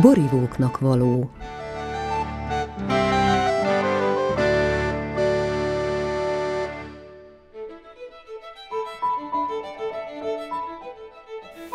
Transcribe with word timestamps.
borivóknak 0.00 0.78
való. 0.78 1.30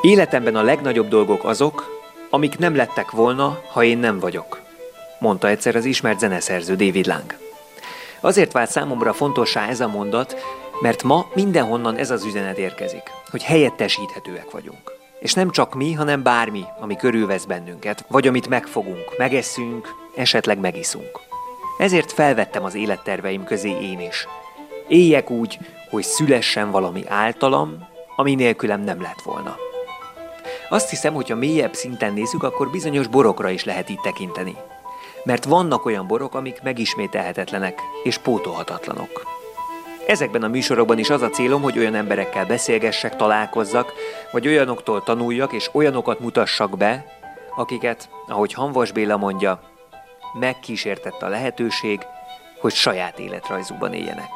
Életemben 0.02 0.56
a 0.56 0.62
legnagyobb 0.62 1.08
dolgok 1.08 1.44
azok, 1.44 2.00
amik 2.30 2.58
nem 2.58 2.76
lettek 2.76 3.12
volna, 3.12 3.62
ha 3.72 3.84
én 3.84 3.98
nem 3.98 4.20
vagyok, 4.20 4.62
mondta 5.20 5.48
egyszer 5.48 5.76
az 5.76 5.86
ismert 5.86 6.20
zeneszerző 6.20 6.76
David 6.76 7.06
Lang. 7.06 7.38
Azért 8.20 8.52
vált 8.52 8.70
számomra 8.70 9.14
fontossá 9.14 9.68
ez 9.68 9.80
a 9.80 9.88
mondat, 9.88 10.36
mert 10.82 11.04
ma 11.04 11.30
mindenhonnan 11.34 11.98
ez 11.98 12.12
az 12.12 12.26
üzenet 12.26 12.58
érkezik, 12.58 13.12
hogy 13.30 13.44
helyettesíthetőek 13.44 14.52
vagyunk. 14.52 14.91
És 15.22 15.34
nem 15.34 15.50
csak 15.50 15.76
mi, 15.76 15.94
hanem 15.94 16.24
bármi, 16.24 16.64
ami 16.80 16.96
körülvesz 16.96 17.46
bennünket, 17.46 18.06
vagy 18.08 18.28
amit 18.28 18.48
megfogunk, 18.48 19.18
megesszünk, 19.18 19.96
esetleg 20.16 20.60
megiszunk. 20.60 21.20
Ezért 21.78 22.12
felvettem 22.12 22.64
az 22.64 22.76
életterveim 22.76 23.44
közé 23.44 23.70
én 23.70 24.00
is. 24.00 24.28
Éljek 24.88 25.30
úgy, 25.30 25.60
hogy 25.90 26.04
szülessen 26.04 26.72
valami 26.72 27.04
általam, 27.08 27.88
ami 28.16 28.36
nélkülem 28.36 28.82
nem 28.82 29.02
lett 29.02 29.22
volna. 29.24 29.56
Azt 30.70 30.90
hiszem, 30.90 31.14
hogy 31.14 31.30
ha 31.30 31.36
mélyebb 31.36 31.74
szinten 31.74 32.14
nézzük, 32.14 32.44
akkor 32.44 32.72
bizonyos 32.72 33.08
borokra 33.08 33.50
is 33.50 33.64
lehet 33.64 33.90
itt 33.90 34.02
tekinteni. 34.02 34.56
Mert 35.24 35.46
vannak 35.46 35.86
olyan 35.86 36.08
borok, 36.08 36.36
amik 36.36 36.62
megismételhetetlenek 36.62 37.80
és 38.04 38.18
pótolhatatlanok. 38.18 39.41
Ezekben 40.08 40.44
a 40.44 40.48
műsorokban 40.48 40.98
is 40.98 41.10
az 41.10 41.22
a 41.22 41.30
célom, 41.30 41.62
hogy 41.62 41.78
olyan 41.78 41.96
emberekkel 41.96 42.46
beszélgessek, 42.46 43.16
találkozzak, 43.16 43.94
vagy 44.32 44.48
olyanoktól 44.48 45.04
tanuljak, 45.04 45.54
és 45.54 45.70
olyanokat 45.74 46.20
mutassak 46.20 46.78
be, 46.78 47.06
akiket, 47.56 48.10
ahogy 48.28 48.54
Hanvas 48.54 48.92
Béla 48.92 49.18
mondja, 49.18 49.62
megkísértett 50.40 51.22
a 51.22 51.28
lehetőség, 51.28 52.00
hogy 52.60 52.74
saját 52.74 53.20
életrajzukban 53.20 53.94
éljenek. 53.94 54.30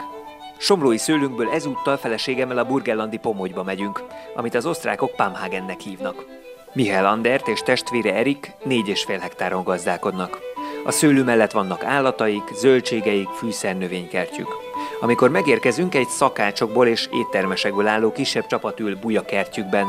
Somlói 0.57 0.97
szőlünkből 0.97 1.49
ezúttal 1.49 1.97
feleségemmel 1.97 2.57
a 2.57 2.65
Burgellandi 2.65 3.17
Pomogyba 3.17 3.63
megyünk, 3.63 4.03
amit 4.35 4.55
az 4.55 4.65
osztrákok 4.65 5.15
Pamhagennek 5.15 5.79
hívnak. 5.79 6.25
Mihály 6.73 7.05
Andert 7.05 7.47
és 7.47 7.59
testvére 7.59 8.13
Erik 8.13 8.51
négy 8.63 8.87
és 8.87 9.03
fél 9.03 9.19
hektáron 9.19 9.63
gazdálkodnak. 9.63 10.39
A 10.85 10.91
szőlő 10.91 11.23
mellett 11.23 11.51
vannak 11.51 11.83
állataik, 11.83 12.43
zöldségeik, 12.53 13.29
fűszernövénykertjük. 13.29 14.64
Amikor 14.99 15.29
megérkezünk, 15.29 15.95
egy 15.95 16.07
szakácsokból 16.07 16.87
és 16.87 17.09
éttermesekből 17.11 17.87
álló 17.87 18.11
kisebb 18.11 18.47
csapat 18.47 18.79
ül 18.79 18.99
kertjükben, 19.25 19.87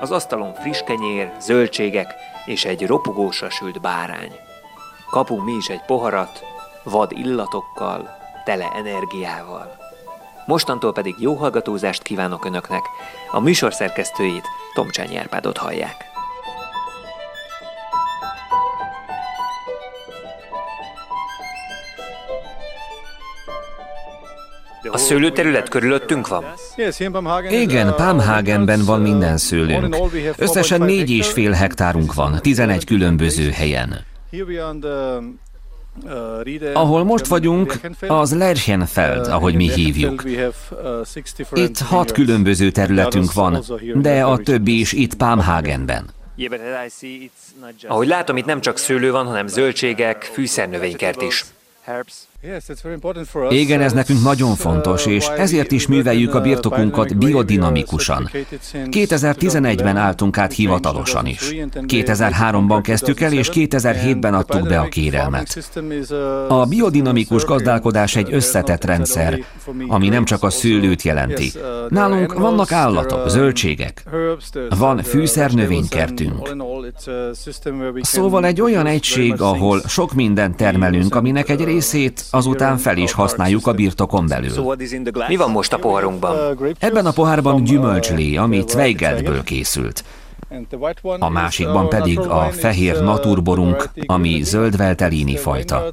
az 0.00 0.10
asztalon 0.10 0.54
friss 0.54 0.82
kenyér, 0.82 1.32
zöldségek 1.40 2.14
és 2.46 2.64
egy 2.64 2.86
ropogósra 2.86 3.50
sült 3.50 3.80
bárány. 3.80 4.32
Kapunk 5.10 5.44
mi 5.44 5.52
is 5.52 5.68
egy 5.68 5.84
poharat, 5.86 6.44
vad 6.84 7.12
illatokkal, 7.12 8.16
tele 8.44 8.70
energiával. 8.74 9.76
Mostantól 10.46 10.92
pedig 10.92 11.14
jó 11.18 11.34
hallgatózást 11.34 12.02
kívánok 12.02 12.44
Önöknek. 12.44 12.82
A 13.30 13.40
műsor 13.40 13.74
szerkesztőjét 13.74 14.48
Tomcsányi 14.74 15.16
Árpádot 15.16 15.56
hallják. 15.56 16.11
A 24.92 24.98
szőlőterület 24.98 25.68
körülöttünk 25.68 26.28
van? 26.28 26.44
Igen, 27.50 27.94
Pamhagenben 27.94 28.84
van 28.84 29.00
minden 29.00 29.36
szőlőnk. 29.36 29.96
Összesen 30.36 30.80
négy 30.80 31.10
és 31.10 31.28
fél 31.28 31.50
hektárunk 31.52 32.14
van, 32.14 32.38
11 32.40 32.84
különböző 32.84 33.50
helyen. 33.50 34.04
Ahol 36.72 37.04
most 37.04 37.26
vagyunk, 37.26 37.80
az 38.06 38.34
Lerchenfeld, 38.34 39.26
ahogy 39.26 39.54
mi 39.54 39.70
hívjuk. 39.70 40.24
Itt 41.52 41.78
hat 41.78 42.12
különböző 42.12 42.70
területünk 42.70 43.32
van, 43.32 43.64
de 43.94 44.24
a 44.24 44.38
többi 44.38 44.80
is 44.80 44.92
itt 44.92 45.14
Pamhagenben. 45.14 46.10
Ahogy 47.88 48.06
látom, 48.06 48.36
itt 48.36 48.44
nem 48.44 48.60
csak 48.60 48.78
szőlő 48.78 49.10
van, 49.10 49.26
hanem 49.26 49.46
zöldségek, 49.46 50.22
fűszernövénykert 50.22 51.22
is. 51.22 51.44
Igen, 53.50 53.80
ez 53.80 53.92
nekünk 53.92 54.22
nagyon 54.22 54.54
fontos, 54.54 55.06
és 55.06 55.26
ezért 55.26 55.72
is 55.72 55.86
műveljük 55.86 56.34
a 56.34 56.40
birtokunkat 56.40 57.16
biodinamikusan. 57.16 58.30
2011-ben 58.72 59.96
álltunk 59.96 60.38
át 60.38 60.52
hivatalosan 60.52 61.26
is. 61.26 61.50
2003-ban 61.74 62.80
kezdtük 62.82 63.20
el, 63.20 63.32
és 63.32 63.50
2007-ben 63.52 64.34
adtuk 64.34 64.68
be 64.68 64.80
a 64.80 64.88
kérelmet. 64.88 65.72
A 66.48 66.66
biodinamikus 66.66 67.44
gazdálkodás 67.44 68.16
egy 68.16 68.32
összetett 68.32 68.84
rendszer, 68.84 69.44
ami 69.88 70.08
nem 70.08 70.24
csak 70.24 70.42
a 70.42 70.50
szőlőt 70.50 71.02
jelenti. 71.02 71.52
Nálunk 71.88 72.32
vannak 72.32 72.72
állatok, 72.72 73.28
zöldségek, 73.28 74.02
van 74.78 75.02
fűszernövénykertünk. 75.02 76.54
Szóval 78.00 78.46
egy 78.46 78.60
olyan 78.60 78.86
egység, 78.86 79.40
ahol 79.40 79.80
sok 79.86 80.12
mindent 80.12 80.56
termelünk, 80.56 81.14
aminek 81.14 81.48
egy 81.48 81.64
részét 81.64 82.24
azután 82.32 82.78
fel 82.78 82.96
is 82.96 83.12
használjuk 83.12 83.66
a 83.66 83.72
birtokon 83.72 84.26
belül. 84.26 84.74
Mi 85.28 85.36
van 85.36 85.50
most 85.50 85.72
a 85.72 85.78
poharunkban? 85.78 86.58
Ebben 86.78 87.06
a 87.06 87.10
pohárban 87.10 87.64
gyümölcslé, 87.64 88.36
ami 88.36 88.64
Zweigeldből 88.66 89.42
készült. 89.42 90.04
A 91.18 91.28
másikban 91.28 91.88
pedig 91.88 92.18
a 92.18 92.48
fehér 92.52 93.00
naturborunk, 93.02 93.90
ami 94.06 94.42
zöld 94.42 94.76
veltelini 94.76 95.36
fajta. 95.36 95.92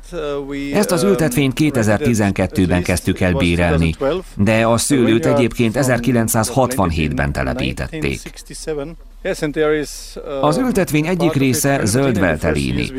Ezt 0.74 0.92
az 0.92 1.04
ültetvényt 1.04 1.54
2012-ben 1.60 2.84
kezdtük 2.84 3.20
el 3.20 3.34
bérelni, 3.34 3.96
de 4.36 4.68
a 4.68 4.78
szőlőt 4.78 5.26
egyébként 5.26 5.76
1967-ben 5.80 7.32
telepítették. 7.32 8.20
Az 10.42 10.58
ültetvény 10.58 11.06
egyik 11.06 11.34
része 11.34 11.86
zöld 11.86 12.20
veltelini, 12.20 12.92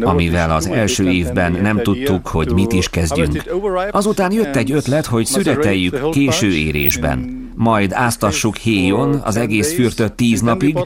amivel 0.00 0.50
az 0.50 0.66
első 0.66 1.10
évben 1.10 1.52
nem 1.52 1.82
tudtuk, 1.82 2.26
hogy 2.26 2.52
mit 2.52 2.72
is 2.72 2.88
kezdjünk. 2.88 3.42
Azután 3.90 4.32
jött 4.32 4.56
egy 4.56 4.72
ötlet, 4.72 5.06
hogy 5.06 5.26
szüreteljük 5.26 6.10
késő 6.10 6.50
érésben, 6.50 7.43
majd 7.54 7.92
áztassuk 7.92 8.56
héjon 8.56 9.20
az 9.24 9.36
egész 9.36 9.74
fürtöt 9.74 10.12
tíz 10.12 10.40
napig, 10.40 10.78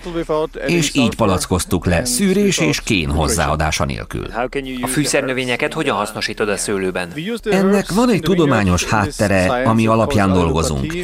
és 0.67 0.95
így 0.95 1.15
palackoztuk 1.15 1.87
le, 1.87 2.05
szűrés 2.05 2.59
és 2.59 2.81
kén 2.81 3.11
hozzáadása 3.11 3.85
nélkül. 3.85 4.27
A 4.81 4.87
fűszernövényeket 4.87 5.73
hogyan 5.73 5.97
hasznosítod 5.97 6.49
a 6.49 6.57
szőlőben? 6.57 7.13
Ennek 7.51 7.93
van 7.93 8.11
egy 8.11 8.21
tudományos 8.21 8.85
háttere, 8.85 9.63
ami 9.63 9.87
alapján 9.87 10.33
dolgozunk. 10.33 10.95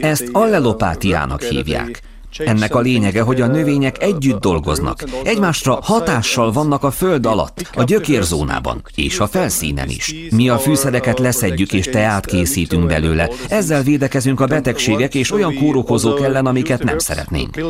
Ezt 0.00 0.28
allelopátiának 0.32 1.42
hívják. 1.42 2.02
Ennek 2.36 2.74
a 2.74 2.80
lényege, 2.80 3.22
hogy 3.22 3.40
a 3.40 3.46
növények 3.46 4.02
együtt 4.02 4.40
dolgoznak. 4.40 5.04
Egymásra 5.24 5.78
hatással 5.82 6.52
vannak 6.52 6.84
a 6.84 6.90
föld 6.90 7.26
alatt, 7.26 7.70
a 7.74 7.82
gyökérzónában, 7.82 8.82
és 8.94 9.18
a 9.18 9.26
felszínen 9.26 9.88
is. 9.88 10.14
Mi 10.30 10.48
a 10.48 10.58
fűszereket 10.58 11.18
leszedjük 11.18 11.72
és 11.72 11.86
teát 11.86 12.26
készítünk 12.26 12.86
belőle. 12.86 13.30
Ezzel 13.48 13.82
védekezünk 13.82 14.40
a 14.40 14.46
betegségek 14.46 15.14
és 15.14 15.32
olyan 15.32 15.54
kórokozók 15.54 16.20
ellen, 16.20 16.46
amiket 16.46 16.82
nem 16.82 16.98
szeretnénk. 16.98 17.62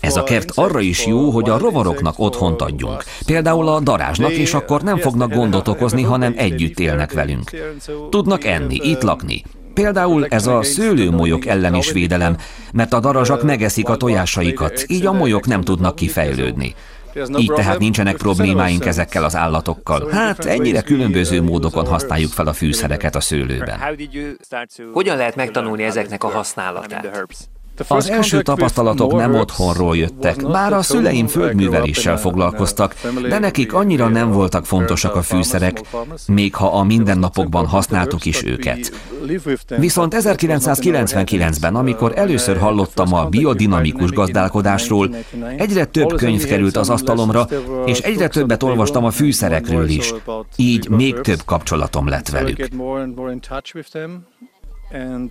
Ez 0.00 0.16
a 0.16 0.22
kert 0.22 0.50
arra 0.54 0.80
is 0.80 1.06
jó, 1.06 1.30
hogy 1.30 1.48
a 1.50 1.58
rovaroknak 1.58 2.18
otthont 2.18 2.60
adjunk. 2.60 3.04
Például 3.26 3.68
a 3.68 3.80
darázsnak, 3.80 4.32
és 4.32 4.54
akkor 4.54 4.82
nem 4.82 4.98
fognak 4.98 5.34
gondot 5.34 5.68
okozni, 5.68 6.02
hanem 6.02 6.34
együtt 6.36 6.78
élnek 6.78 7.12
velünk. 7.12 7.50
Tudnak 8.10 8.44
enni, 8.44 8.80
itt 8.82 9.02
lakni. 9.02 9.42
Például 9.74 10.26
ez 10.26 10.46
a 10.46 10.62
szőlőmolyok 10.62 11.46
ellen 11.46 11.74
is 11.74 11.92
védelem, 11.92 12.36
mert 12.72 12.92
a 12.92 13.00
darazsak 13.00 13.42
megeszik 13.42 13.88
a 13.88 13.96
tojásaikat, 13.96 14.84
így 14.86 15.06
a 15.06 15.12
molyok 15.12 15.46
nem 15.46 15.60
tudnak 15.60 15.94
kifejlődni. 15.94 16.74
Így 17.38 17.52
tehát 17.54 17.78
nincsenek 17.78 18.16
problémáink 18.16 18.86
ezekkel 18.86 19.24
az 19.24 19.36
állatokkal. 19.36 20.10
Hát 20.10 20.44
ennyire 20.44 20.80
különböző 20.80 21.42
módokon 21.42 21.86
használjuk 21.86 22.32
fel 22.32 22.46
a 22.46 22.52
fűszereket 22.52 23.14
a 23.14 23.20
szőlőben. 23.20 23.80
Hogyan 24.92 25.16
lehet 25.16 25.36
megtanulni 25.36 25.82
ezeknek 25.82 26.24
a 26.24 26.28
használatát? 26.28 27.26
Az 27.88 28.10
első 28.10 28.42
tapasztalatok 28.42 29.12
nem 29.12 29.34
otthonról 29.34 29.96
jöttek, 29.96 30.50
bár 30.50 30.72
a 30.72 30.82
szüleim 30.82 31.26
földműveléssel 31.26 32.18
foglalkoztak, 32.18 32.94
de 33.28 33.38
nekik 33.38 33.74
annyira 33.74 34.08
nem 34.08 34.30
voltak 34.30 34.66
fontosak 34.66 35.14
a 35.14 35.22
fűszerek, 35.22 35.80
még 36.26 36.54
ha 36.54 36.66
a 36.66 36.84
mindennapokban 36.84 37.66
használtuk 37.66 38.24
is 38.24 38.44
őket. 38.44 38.92
Viszont 39.76 40.14
1999-ben, 40.18 41.74
amikor 41.74 42.12
először 42.18 42.58
hallottam 42.58 43.14
a 43.14 43.24
biodinamikus 43.24 44.10
gazdálkodásról, 44.10 45.14
egyre 45.56 45.84
több 45.84 46.14
könyv 46.16 46.44
került 46.44 46.76
az 46.76 46.90
asztalomra, 46.90 47.46
és 47.86 47.98
egyre 47.98 48.28
többet 48.28 48.62
olvastam 48.62 49.04
a 49.04 49.10
fűszerekről 49.10 49.88
is. 49.88 50.14
Így 50.56 50.88
még 50.88 51.20
több 51.20 51.40
kapcsolatom 51.44 52.08
lett 52.08 52.28
velük. 52.28 52.68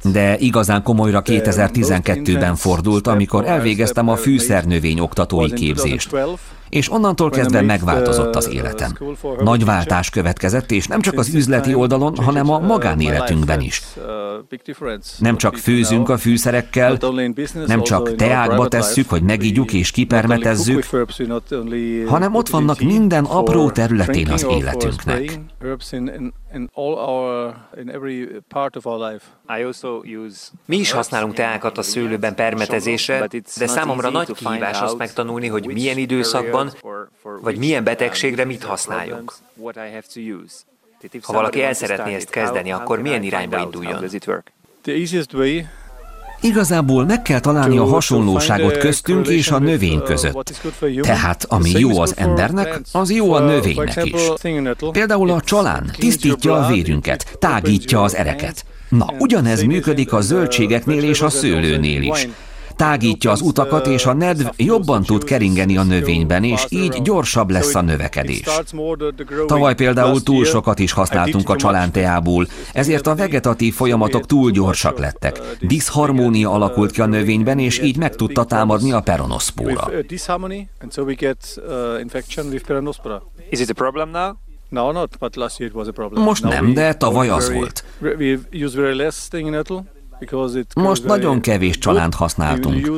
De 0.04 0.38
igazán 0.38 0.84
komolyra 0.84 1.22
2012-ben 1.26 2.56
fordult, 2.56 3.08
amikor 3.08 3.46
elvégeztem 3.46 4.10
a 4.10 4.16
fűszernövény 4.16 5.00
oktatói 5.00 5.52
képzést. 5.52 6.10
És 6.74 6.92
onnantól 6.92 7.30
kezdve 7.30 7.62
megváltozott 7.62 8.36
az 8.36 8.50
életem. 8.50 8.98
Nagy 9.40 9.66
váltás 9.66 10.10
következett, 10.10 10.72
és 10.72 10.88
nem 10.88 11.02
csak 11.02 11.18
az 11.18 11.34
üzleti 11.34 11.74
oldalon, 11.74 12.16
hanem 12.16 12.50
a 12.50 12.60
magánéletünkben 12.60 13.62
is. 13.62 13.82
Nem 15.18 15.38
csak 15.38 15.58
főzünk 15.58 16.10
a 16.10 16.18
fűszerekkel, 16.18 16.98
nem 17.66 17.84
csak 17.84 18.16
teákba 18.16 18.68
tesszük, 18.68 19.10
hogy 19.10 19.22
megígyuk 19.22 19.74
és 19.74 19.92
kipermetezzük, 19.92 20.86
hanem 22.08 22.36
ott 22.36 22.50
vannak 22.50 22.80
minden 22.80 23.24
apró 23.24 23.72
területén 23.72 24.30
az 24.30 24.46
életünknek. 24.50 25.40
Mi 30.66 30.78
is 30.78 30.92
használunk 30.92 31.34
teákat 31.34 31.78
a 31.78 31.82
szőlőben 31.82 32.36
permetezésre, 32.36 33.28
de 33.58 33.68
számomra 33.68 34.10
nagy 34.10 34.32
kihívás 34.32 34.82
azt 34.82 34.98
megtanulni, 34.98 35.48
hogy 35.48 35.68
milyen 35.68 35.98
időszakban, 35.98 36.63
vagy 37.42 37.58
milyen 37.58 37.84
betegségre 37.84 38.46
mit 38.46 38.64
használjunk. 38.64 39.34
Ha 41.22 41.34
valaki 41.34 41.62
el 41.64 41.74
szeretné 41.74 42.16
ezt 42.16 42.30
kezdeni, 42.30 42.72
akkor 42.72 43.02
milyen 43.02 43.24
irányba 43.24 43.60
induljon? 43.60 44.06
Igazából 46.42 47.06
meg 47.06 47.22
kell 47.22 47.40
találni 47.40 47.78
a 47.78 47.86
hasonlóságot 47.86 48.78
köztünk 48.78 49.28
és 49.28 49.50
a 49.50 49.60
növény 49.60 50.02
között. 50.02 50.62
Tehát 51.02 51.44
ami 51.44 51.70
jó 51.70 52.00
az 52.00 52.14
embernek, 52.18 52.82
az 52.92 53.12
jó 53.12 53.34
a 53.34 53.40
növénynek 53.40 54.06
is. 54.06 54.22
Például 54.92 55.30
a 55.30 55.42
csalán 55.42 55.92
tisztítja 55.98 56.54
a 56.54 56.68
vérünket, 56.68 57.38
tágítja 57.40 58.02
az 58.02 58.16
ereket. 58.16 58.66
Na, 58.90 59.14
ugyanez 59.20 59.64
működik 59.64 60.14
a 60.14 60.22
zöldségeknél 60.22 61.04
és 61.04 61.22
a 61.22 61.30
szőlőnél 61.30 62.02
is 62.02 62.28
tágítja 62.76 63.32
az 63.32 63.42
utakat, 63.42 63.88
és 63.88 64.06
a 64.06 64.14
nedv 64.14 64.48
jobban 64.58 65.04
tud 65.04 65.24
keringeni 65.24 65.78
a 65.78 65.84
növényben, 65.84 66.44
és 66.44 66.66
így 66.70 67.02
gyorsabb 67.02 67.50
lesz 67.50 67.76
a 67.76 67.82
növekedés. 67.82 68.48
Tavaly 69.46 69.76
például 69.76 70.24
túl 70.24 70.46
sokat 70.46 70.80
is 70.80 70.92
használtunk 70.92 71.50
a 71.50 71.56
csalánteából, 71.56 72.48
ezért 72.74 73.08
a 73.08 73.16
vegetatív 73.16 73.74
folyamatok 73.74 74.26
túl 74.26 74.52
gyorsak 74.52 74.98
lettek. 75.00 75.40
Diszharmónia 75.60 76.52
alakult 76.52 76.92
ki 76.92 77.02
a 77.02 77.06
növényben, 77.06 77.60
és 77.60 77.80
így 77.80 77.98
meg 77.98 78.16
tudta 78.16 78.44
támadni 78.44 78.92
a 78.92 79.02
peronoszpóra. 79.02 79.92
Is 83.50 83.60
it 83.60 83.70
a 83.70 83.74
problem 83.74 84.10
now? 84.10 84.32
Most 86.20 86.44
nem, 86.44 86.74
de 86.74 86.94
tavaly 86.94 87.30
az 87.30 87.52
volt. 87.52 87.84
Most 90.76 91.06
nagyon 91.06 91.42
kevés 91.42 91.78
csalánt 91.78 92.16
használtunk, 92.16 92.92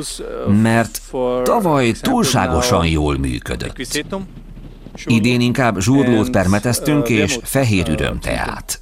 mert 0.62 1.00
tavaly 1.42 1.92
túlságosan 1.92 2.86
jól 2.86 3.18
működött. 3.18 4.04
Idén 5.04 5.40
inkább 5.40 5.80
zsúrlót 5.80 6.30
permeteztünk 6.30 7.08
és 7.08 7.38
fehér 7.42 7.88
ürömteát. 7.88 8.75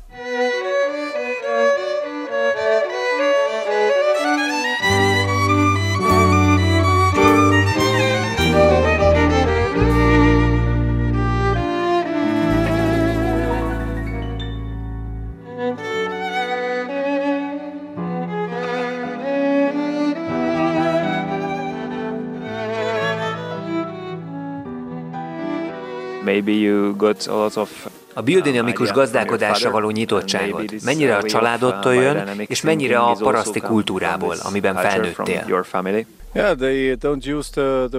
A 28.15 28.23
biodinamikus 28.23 28.91
gazdálkodásra 28.91 29.71
való 29.71 29.91
nyitottságot, 29.91 30.73
mennyire 30.85 31.17
a 31.17 31.23
családodtól 31.23 31.95
jön, 31.95 32.29
és 32.47 32.61
mennyire 32.61 32.99
a 32.99 33.17
paraszti 33.19 33.61
kultúrából, 33.61 34.37
amiben 34.43 34.75
felnőttél. 34.75 35.65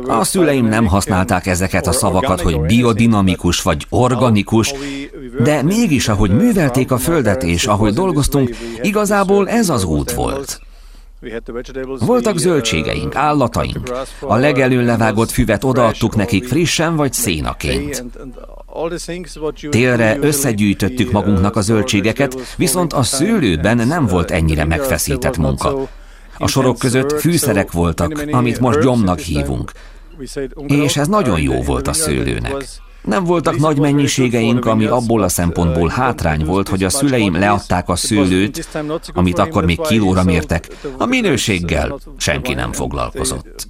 A 0.07 0.23
szüleim 0.23 0.65
nem 0.65 0.85
használták 0.85 1.45
ezeket 1.45 1.87
a 1.87 1.91
szavakat, 1.91 2.41
hogy 2.41 2.59
biodinamikus 2.59 3.61
vagy 3.61 3.85
organikus, 3.89 4.73
de 5.43 5.63
mégis, 5.63 6.07
ahogy 6.07 6.31
művelték 6.31 6.91
a 6.91 6.97
földet 6.97 7.43
és 7.43 7.65
ahogy 7.65 7.93
dolgoztunk, 7.93 8.55
igazából 8.81 9.49
ez 9.49 9.69
az 9.69 9.83
út 9.83 10.11
volt. 10.11 10.59
Voltak 11.99 12.37
zöldségeink, 12.37 13.15
állataink. 13.15 13.91
A 14.19 14.35
legelőn 14.35 14.85
levágott 14.85 15.31
füvet 15.31 15.63
odaadtuk 15.63 16.15
nekik 16.15 16.47
frissen 16.47 16.95
vagy 16.95 17.13
szénaként. 17.13 18.03
Télre 19.69 20.17
összegyűjtöttük 20.21 21.11
magunknak 21.11 21.55
a 21.55 21.61
zöldségeket, 21.61 22.55
viszont 22.57 22.93
a 22.93 23.03
szőlőben 23.03 23.87
nem 23.87 24.05
volt 24.05 24.31
ennyire 24.31 24.65
megfeszített 24.65 25.37
munka. 25.37 25.89
A 26.37 26.47
sorok 26.47 26.77
között 26.77 27.19
fűszerek 27.19 27.71
voltak, 27.71 28.23
amit 28.31 28.59
most 28.59 28.79
gyomnak 28.79 29.19
hívunk, 29.19 29.71
és 30.67 30.97
ez 30.97 31.07
nagyon 31.07 31.41
jó 31.41 31.61
volt 31.61 31.87
a 31.87 31.93
szőlőnek. 31.93 32.65
Nem 33.05 33.23
voltak 33.23 33.57
nagy 33.57 33.79
mennyiségeink, 33.79 34.65
ami 34.65 34.85
abból 34.85 35.23
a 35.23 35.29
szempontból 35.29 35.89
hátrány 35.89 36.45
volt, 36.45 36.69
hogy 36.69 36.83
a 36.83 36.89
szüleim 36.89 37.33
leadták 37.33 37.89
a 37.89 37.95
szőlőt, 37.95 38.67
amit 39.13 39.39
akkor 39.39 39.65
még 39.65 39.81
kilóra 39.81 40.23
mértek. 40.23 40.67
A 40.97 41.05
minőséggel 41.05 41.99
senki 42.17 42.53
nem 42.53 42.71
foglalkozott. 42.71 43.67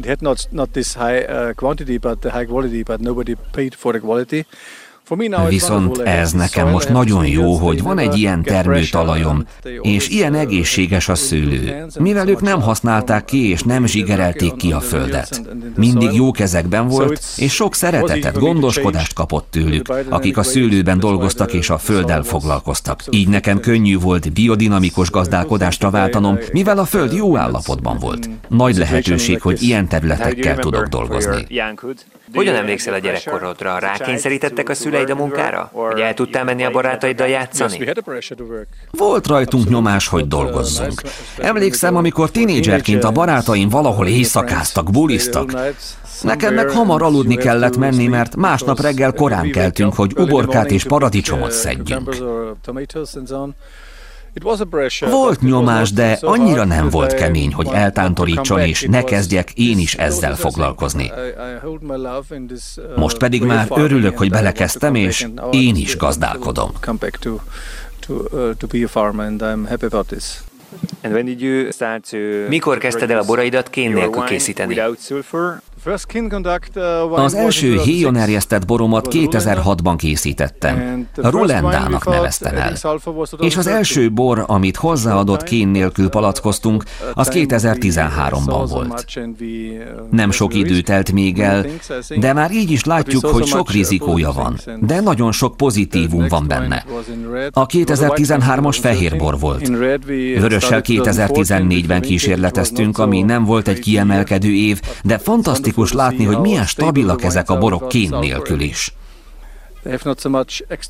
They 0.00 0.08
had 0.08 0.22
not, 0.22 0.48
not 0.50 0.70
this 0.70 0.94
high 0.94 1.24
uh, 1.28 1.52
quantity, 1.54 1.98
but 1.98 2.20
the 2.20 2.30
high 2.30 2.46
quality, 2.46 2.82
but 2.82 3.00
nobody 3.00 3.36
paid 3.52 3.74
for 3.74 3.92
the 3.92 4.00
quality. 4.00 4.46
Viszont 5.48 5.98
ez 5.98 6.32
nekem 6.32 6.68
most 6.68 6.88
nagyon 6.88 7.26
jó, 7.26 7.52
hogy 7.52 7.82
van 7.82 7.98
egy 7.98 8.18
ilyen 8.18 8.42
termőtalajom, 8.42 9.44
és 9.82 10.08
ilyen 10.08 10.34
egészséges 10.34 11.08
a 11.08 11.14
szőlő, 11.14 11.86
mivel 11.98 12.28
ők 12.28 12.40
nem 12.40 12.60
használták 12.60 13.24
ki 13.24 13.48
és 13.48 13.62
nem 13.62 13.86
zsigerelték 13.86 14.56
ki 14.56 14.72
a 14.72 14.80
földet. 14.80 15.42
Mindig 15.76 16.12
jó 16.12 16.30
kezekben 16.30 16.88
volt, 16.88 17.22
és 17.36 17.52
sok 17.52 17.74
szeretetet, 17.74 18.38
gondoskodást 18.38 19.12
kapott 19.12 19.46
tőlük, 19.50 19.92
akik 20.08 20.36
a 20.36 20.42
szőlőben 20.42 20.98
dolgoztak 20.98 21.52
és 21.52 21.70
a 21.70 21.78
földdel 21.78 22.22
foglalkoztak. 22.22 23.02
Így 23.10 23.28
nekem 23.28 23.60
könnyű 23.60 23.98
volt 23.98 24.32
biodinamikus 24.32 25.10
gazdálkodásra 25.10 25.90
váltanom, 25.90 26.38
mivel 26.52 26.78
a 26.78 26.84
föld 26.84 27.12
jó 27.12 27.36
állapotban 27.36 27.98
volt. 27.98 28.30
Nagy 28.48 28.76
lehetőség, 28.76 29.40
hogy 29.40 29.62
ilyen 29.62 29.88
területekkel 29.88 30.56
tudok 30.56 30.86
dolgozni. 30.86 31.46
Hogyan 32.34 32.54
emlékszel 32.54 32.94
a 32.94 32.98
gyerekkorodra? 32.98 33.78
Rákényszerítettek 33.78 34.68
a 34.68 34.74
szüleid 34.74 35.10
a 35.10 35.14
munkára? 35.14 35.70
Hogy 35.72 36.00
el 36.00 36.14
tudtál 36.14 36.44
menni 36.44 36.64
a 36.64 36.70
barátaiddal 36.70 37.28
játszani? 37.28 37.92
Volt 38.90 39.26
rajtunk 39.26 39.68
nyomás, 39.68 40.08
hogy 40.08 40.28
dolgozzunk. 40.28 41.02
Emlékszem, 41.38 41.96
amikor 41.96 42.30
tinédzserként 42.30 43.04
a 43.04 43.10
barátaim 43.10 43.68
valahol 43.68 44.06
éjszakáztak, 44.06 44.90
buliztak. 44.90 45.52
Nekem 46.22 46.54
meg 46.54 46.70
hamar 46.70 47.02
aludni 47.02 47.36
kellett 47.36 47.76
menni, 47.76 48.06
mert 48.06 48.36
másnap 48.36 48.80
reggel 48.80 49.12
korán 49.12 49.50
keltünk, 49.50 49.94
hogy 49.94 50.12
uborkát 50.16 50.70
és 50.70 50.84
paradicsomot 50.84 51.52
szedjünk. 51.52 52.16
Volt 55.10 55.40
nyomás, 55.40 55.92
de 55.92 56.18
annyira 56.20 56.64
nem 56.64 56.88
volt 56.88 57.14
kemény, 57.14 57.52
hogy 57.52 57.68
eltántorítson, 57.72 58.60
és 58.60 58.82
ne 58.82 59.02
kezdjek 59.04 59.52
én 59.54 59.78
is 59.78 59.94
ezzel 59.94 60.36
foglalkozni. 60.36 61.12
Most 62.96 63.18
pedig 63.18 63.42
már 63.42 63.66
örülök, 63.76 64.18
hogy 64.18 64.30
belekezdtem, 64.30 64.94
és 64.94 65.26
én 65.50 65.76
is 65.76 65.96
gazdálkodom. 65.96 66.70
Mikor 72.48 72.78
kezdted 72.78 73.10
el 73.10 73.18
a 73.18 73.24
boraidat 73.24 73.70
kén 73.70 73.92
nélkül 73.92 74.22
készíteni? 74.24 74.74
Uh, 76.74 77.18
az 77.18 77.34
első 77.34 77.78
héjon 77.78 78.16
erjesztett 78.16 78.66
boromat 78.66 79.08
2006-ban 79.10 79.94
készítettem. 79.96 81.06
Rulendának 81.14 82.06
neveztem 82.06 82.56
el. 82.56 82.72
És 83.38 83.56
az 83.56 83.66
első 83.66 84.12
bor, 84.12 84.44
amit 84.46 84.76
hozzáadott 84.76 85.42
kén 85.42 85.68
nélkül 85.68 86.08
palackoztunk, 86.08 86.84
az 87.14 87.30
2013-ban 87.32 88.66
volt. 88.68 89.04
Nem 90.10 90.30
sok 90.30 90.54
idő 90.54 90.80
telt 90.80 91.12
még 91.12 91.40
el, 91.40 91.66
de 92.16 92.32
már 92.32 92.52
így 92.52 92.70
is 92.70 92.84
látjuk, 92.84 93.26
hogy 93.26 93.46
sok 93.46 93.70
rizikója 93.70 94.32
van, 94.32 94.58
de 94.80 95.00
nagyon 95.00 95.32
sok 95.32 95.56
pozitívum 95.56 96.28
van 96.28 96.46
benne. 96.46 96.84
A 97.50 97.66
2013-as 97.66 98.76
fehér 98.80 99.16
bor 99.16 99.38
volt. 99.38 99.66
Vörössel 100.38 100.80
2014-ben 100.84 102.00
kísérleteztünk, 102.00 102.98
ami 102.98 103.22
nem 103.22 103.44
volt 103.44 103.68
egy 103.68 103.78
kiemelkedő 103.78 104.54
év, 104.54 104.80
de 105.02 105.18
fantasztikus 105.18 105.69
fantasztikus 105.72 105.92
látni, 105.92 106.24
hogy 106.24 106.38
milyen 106.38 106.66
stabilak 106.66 107.22
ezek 107.22 107.50
a 107.50 107.58
borok 107.58 107.88
kén 107.88 108.16
nélkül 108.20 108.60
is. 108.60 108.94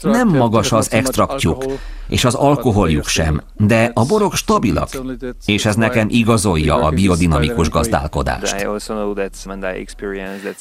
Nem 0.03 0.29
magas 0.29 0.73
az 0.73 0.93
extraktjuk, 0.93 1.65
és 2.09 2.25
az 2.25 2.35
alkoholjuk 2.35 3.07
sem, 3.07 3.43
de 3.57 3.91
a 3.95 4.05
borok 4.05 4.35
stabilak, 4.35 4.89
és 5.47 5.65
ez 5.65 5.75
nekem 5.75 6.07
igazolja 6.11 6.75
a 6.75 6.91
biodinamikus 6.91 7.71
gazdálkodást. 7.71 8.67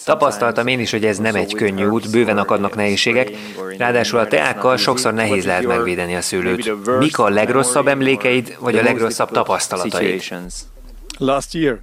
Tapasztaltam 0.06 0.68
én 0.68 0.80
is, 0.80 0.92
hogy 0.92 1.06
ez 1.06 1.18
nem 1.18 1.36
egy 1.36 1.54
könnyű 1.54 1.86
út, 1.86 2.12
bőven 2.12 2.38
akadnak 2.38 2.76
nehézségek, 2.76 3.32
ráadásul 3.78 4.20
a 4.20 4.28
teákkal 4.28 4.78
sokszor 4.78 5.14
nehéz 5.14 5.46
lehet 5.46 5.68
megvédeni 5.68 6.16
a 6.16 6.22
szőlőt. 6.22 6.74
Mik 7.00 7.20
a 7.20 7.30
legrosszabb 7.30 7.88
emlékeid, 7.88 8.58
vagy 8.60 8.78
a 8.78 8.82
legrosszabb 8.82 9.32
tapasztalataid? 9.32 10.22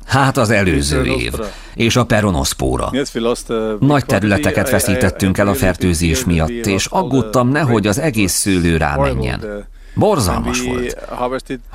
Hát 0.05 0.37
az 0.37 0.50
előző 0.50 1.05
év, 1.05 1.33
és 1.75 1.97
a 1.97 2.05
peronoszpóra. 2.05 2.88
Nagy 3.81 4.05
területeket 4.07 4.71
veszítettünk 4.71 5.38
el 5.38 5.49
a 5.49 5.55
fertőzés 5.55 6.25
miatt, 6.25 6.49
és 6.66 6.87
aggódtam 6.87 7.49
nehogy 7.49 7.87
az 7.87 7.99
egész 7.99 8.33
szőlő 8.33 8.76
rámenjen. 8.76 9.64
Borzalmas 9.95 10.61
volt. 10.62 10.97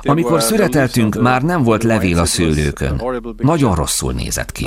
Amikor 0.02 0.42
szüreteltünk, 0.42 1.20
már 1.20 1.42
nem 1.42 1.62
volt 1.62 1.82
levél 1.82 2.18
a 2.18 2.24
szőlőkön. 2.24 2.96
Nagyon 3.36 3.74
rosszul 3.74 4.12
nézett 4.12 4.52
ki. 4.52 4.64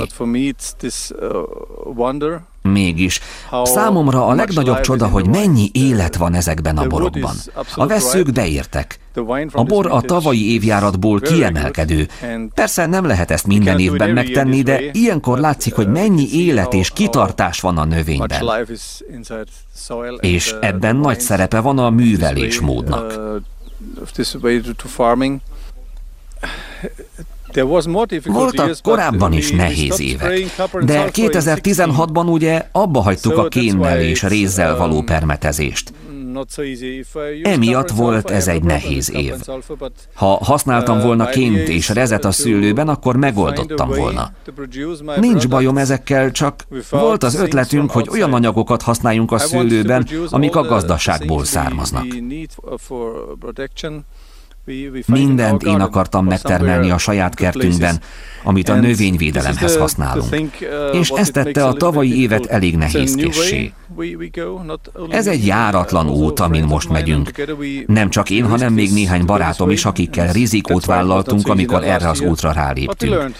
Mégis, 2.66 3.20
számomra 3.62 4.26
a 4.26 4.34
legnagyobb 4.34 4.80
csoda, 4.80 5.06
hogy 5.06 5.28
mennyi 5.28 5.70
élet 5.72 6.16
van 6.16 6.34
ezekben 6.34 6.78
a 6.78 6.86
borokban. 6.86 7.36
A 7.74 7.86
veszők 7.86 8.32
beértek. 8.32 8.98
A 9.52 9.62
bor 9.62 9.86
a 9.86 10.00
tavalyi 10.00 10.52
évjáratból 10.52 11.20
kiemelkedő. 11.20 12.08
Persze 12.54 12.86
nem 12.86 13.06
lehet 13.06 13.30
ezt 13.30 13.46
minden 13.46 13.78
évben 13.78 14.10
megtenni, 14.10 14.62
de 14.62 14.80
ilyenkor 14.92 15.38
látszik, 15.38 15.74
hogy 15.74 15.88
mennyi 15.88 16.28
élet 16.32 16.74
és 16.74 16.90
kitartás 16.90 17.60
van 17.60 17.78
a 17.78 17.84
növényben. 17.84 18.50
És 20.20 20.54
ebben 20.60 20.96
nagy 20.96 21.20
szerepe 21.20 21.60
van 21.60 21.78
a 21.78 21.90
művelésmódnak. 21.90 23.20
Voltak 28.24 28.76
korábban 28.82 29.32
is 29.32 29.50
nehéz 29.50 30.00
évek, 30.00 30.38
de 30.84 31.08
2016-ban 31.12 32.30
ugye 32.30 32.68
abba 32.72 33.00
hagytuk 33.00 33.36
a 33.38 33.48
kénnel 33.48 34.00
és 34.00 34.22
rézzel 34.22 34.76
való 34.76 35.02
permetezést. 35.02 35.92
Emiatt 37.42 37.90
volt 37.90 38.30
ez 38.30 38.48
egy 38.48 38.62
nehéz 38.62 39.10
év. 39.10 39.34
Ha 40.14 40.26
használtam 40.44 41.00
volna 41.00 41.26
ként 41.26 41.68
és 41.68 41.88
rezet 41.88 42.24
a 42.24 42.30
szőlőben, 42.30 42.88
akkor 42.88 43.16
megoldottam 43.16 43.88
volna. 43.88 44.32
Nincs 45.20 45.48
bajom 45.48 45.78
ezekkel, 45.78 46.30
csak 46.30 46.66
volt 46.90 47.22
az 47.22 47.34
ötletünk, 47.34 47.90
hogy 47.90 48.08
olyan 48.10 48.32
anyagokat 48.32 48.82
használjunk 48.82 49.32
a 49.32 49.38
szőlőben, 49.38 50.08
amik 50.30 50.56
a 50.56 50.62
gazdaságból 50.62 51.44
származnak. 51.44 52.04
Mindent 55.06 55.62
én 55.62 55.80
akartam 55.80 56.24
megtermelni 56.24 56.90
a 56.90 56.98
saját 56.98 57.34
kertünkben, 57.34 58.00
amit 58.44 58.68
a 58.68 58.74
növényvédelemhez 58.74 59.76
használunk. 59.76 60.36
És 60.92 61.08
ezt 61.08 61.32
tette 61.32 61.66
a 61.66 61.72
tavalyi 61.72 62.20
évet 62.20 62.46
elég 62.46 62.76
nehézkessé. 62.76 63.72
Ez 65.10 65.26
egy 65.26 65.46
járatlan 65.46 66.08
út, 66.08 66.40
amin 66.40 66.64
most 66.64 66.88
megyünk. 66.88 67.32
Nem 67.86 68.10
csak 68.10 68.30
én, 68.30 68.46
hanem 68.46 68.72
még 68.72 68.92
néhány 68.92 69.24
barátom 69.24 69.70
is, 69.70 69.84
akikkel 69.84 70.32
rizikót 70.32 70.84
vállaltunk, 70.84 71.48
amikor 71.48 71.84
erre 71.84 72.08
az 72.08 72.20
útra 72.20 72.52
ráléptünk. 72.52 73.32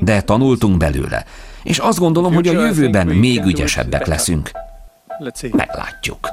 De 0.00 0.22
tanultunk 0.22 0.76
belőle. 0.76 1.24
És 1.62 1.78
azt 1.78 1.98
gondolom, 1.98 2.34
hogy 2.34 2.48
a 2.48 2.52
jövőben 2.52 3.06
még 3.06 3.44
ügyesebbek 3.44 4.06
leszünk. 4.06 4.50
Meglátjuk. 5.50 6.28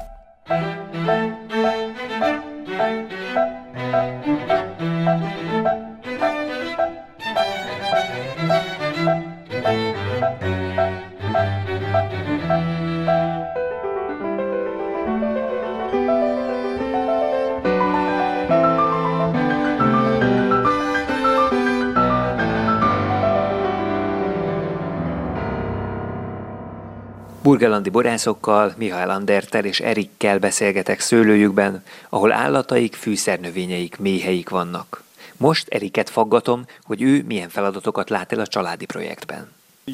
Burgelandi 27.50 27.89
borászokkal, 27.89 28.74
Mihály 28.77 29.10
Andertel 29.10 29.65
és 29.65 29.79
Erikkel 29.79 30.39
beszélgetek 30.39 31.00
szőlőjükben, 31.00 31.84
ahol 32.10 32.32
állataik, 32.32 32.96
fűszernövényeik, 32.96 33.98
méheik 34.00 34.50
vannak. 34.50 35.03
Most 35.38 35.68
Eriket 35.70 36.10
faggatom, 36.10 36.65
hogy 36.84 37.01
ő 37.01 37.24
milyen 37.27 37.50
feladatokat 37.50 38.10
lát 38.10 38.32
el 38.32 38.39
a 38.39 38.48
családi 38.48 38.86
projektben. 38.86 39.50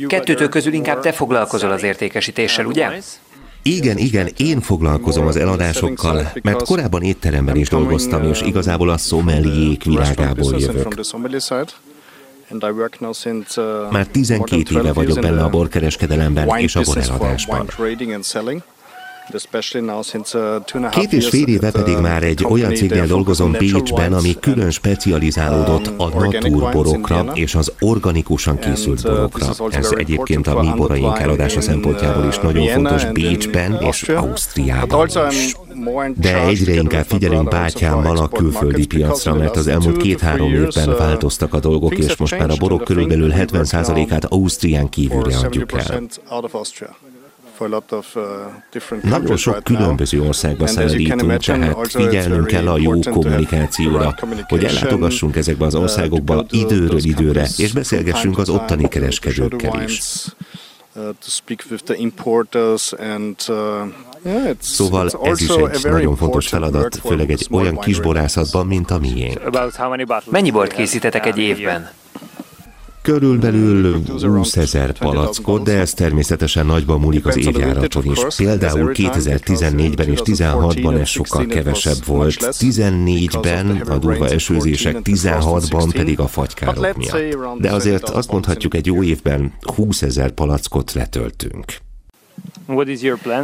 Kettőtök 0.07 0.49
közül 0.49 0.73
inkább 0.73 0.99
te 0.99 1.11
foglalkozol 1.11 1.71
az 1.71 1.83
értékesítéssel, 1.83 2.65
ugye? 2.65 2.89
Igen, 3.63 3.97
igen, 3.97 4.29
én 4.37 4.61
foglalkozom 4.61 5.27
az 5.27 5.35
eladásokkal, 5.35 6.31
mert 6.41 6.63
korábban 6.63 7.01
étteremben 7.01 7.55
is 7.55 7.69
dolgoztam, 7.69 8.23
és 8.23 8.41
igazából 8.41 8.89
a 8.89 8.97
szomeliék 8.97 9.83
világából 9.83 10.59
jövök. 10.59 10.93
Uh, 13.57 13.91
Már 13.91 14.07
12 14.07 14.79
éve 14.79 14.93
vagyok 14.93 15.19
benne 15.19 15.43
a 15.43 15.49
borkereskedelemben 15.49 16.57
és 16.57 16.75
a 16.75 16.81
boreladásban. 16.85 17.67
Uh, 19.33 20.89
Két 20.89 21.13
és 21.13 21.29
fél 21.29 21.47
éve 21.47 21.71
pedig 21.71 21.97
már 21.97 22.23
egy 22.23 22.45
olyan 22.49 22.73
cégnél 22.73 23.05
dolgozom 23.05 23.51
Bécsben, 23.51 24.13
ami 24.13 24.35
külön 24.39 24.71
specializálódott 24.71 25.91
a 25.97 26.09
natúrborokra 26.09 27.31
és 27.33 27.55
az 27.55 27.71
organikusan 27.79 28.59
készült 28.59 29.03
uh, 29.03 29.11
borokra. 29.11 29.47
Ez 29.69 29.93
egyébként 29.97 30.47
a 30.47 30.61
mi 30.61 30.71
boraink 30.75 31.19
eladása 31.19 31.61
szempontjából 31.61 32.27
is 32.27 32.37
nagyon 32.37 32.67
fontos 32.67 33.05
Bécsben 33.05 33.77
és 33.81 34.01
Ausztriában 34.03 35.07
is. 35.29 35.55
De 36.15 36.43
egyre 36.43 36.73
inkább 36.73 37.05
figyelünk 37.05 37.49
bátyámmal 37.49 38.17
a 38.17 38.27
külföldi 38.27 38.85
piacra, 38.85 39.35
mert 39.35 39.55
az 39.55 39.67
elmúlt 39.67 39.97
két-három 39.97 40.53
évben 40.53 40.95
változtak 40.97 41.53
a 41.53 41.59
dolgok, 41.59 41.97
és 41.97 42.15
most 42.15 42.39
már 42.39 42.49
a 42.49 42.55
borok 42.59 42.83
körülbelül 42.83 43.31
70%-át 43.35 44.25
Ausztrián 44.25 44.89
kívülre 44.89 45.37
adjuk 45.37 45.71
el. 45.73 46.01
Nagyon 49.01 49.37
sok 49.37 49.63
különböző 49.63 50.21
országba 50.21 50.67
szállítunk, 50.67 51.37
tehát 51.37 51.91
figyelnünk 51.91 52.47
kell 52.47 52.67
a 52.67 52.77
jó 52.77 52.99
kommunikációra, 52.99 54.15
hogy 54.47 54.63
ellátogassunk 54.63 55.35
ezekbe 55.35 55.65
az 55.65 55.75
országokba 55.75 56.45
időről 56.49 57.03
időre, 57.03 57.47
és 57.57 57.73
beszélgessünk 57.73 58.37
az 58.37 58.49
ottani 58.49 58.87
kereskedőkkel 58.87 59.83
is. 59.83 60.01
Szóval 64.59 65.09
ez 65.23 65.41
is 65.41 65.49
egy 65.49 65.83
nagyon 65.83 66.15
fontos 66.15 66.47
feladat, 66.47 66.95
főleg 66.95 67.31
egy 67.31 67.47
olyan 67.51 67.77
kisborászatban, 67.77 68.67
mint 68.67 68.91
a 68.91 68.99
miénk. 68.99 69.39
Mennyi 70.29 70.51
bort 70.51 70.73
készítetek 70.73 71.25
egy 71.25 71.37
évben? 71.37 71.89
Körülbelül 73.05 74.01
20 74.21 74.57
ezer 74.57 74.97
palackot, 74.97 75.63
de 75.63 75.79
ez 75.79 75.93
természetesen 75.93 76.65
nagyban 76.65 76.99
múlik 76.99 77.25
az 77.25 77.37
évjáraton 77.37 78.05
is. 78.05 78.35
Például 78.37 78.91
2014-ben 78.93 80.09
és 80.09 80.19
16-ban 80.23 80.99
ez 80.99 81.07
sokkal 81.07 81.45
kevesebb 81.45 82.05
volt, 82.05 82.37
14-ben 82.39 83.69
a 83.69 83.97
durva 83.97 84.27
esőzések, 84.27 84.97
16-ban 85.03 85.89
pedig 85.93 86.19
a 86.19 86.27
fagykárok 86.27 86.97
miatt. 86.97 87.59
De 87.59 87.71
azért 87.71 88.09
azt 88.09 88.31
mondhatjuk, 88.31 88.73
egy 88.73 88.85
jó 88.85 89.03
évben 89.03 89.53
20 89.75 90.01
ezer 90.01 90.31
palackot 90.31 90.93
letöltünk. 90.93 91.65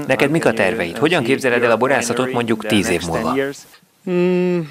Neked 0.07 0.31
mik 0.31 0.45
a 0.45 0.53
terveid? 0.53 0.97
Hogyan 0.97 1.23
képzeled 1.23 1.63
el 1.63 1.71
a 1.71 1.77
borászatot 1.77 2.31
mondjuk 2.31 2.65
10 2.65 2.89
év 2.89 3.01
múlva? 3.07 3.35
Hmm, 4.03 4.67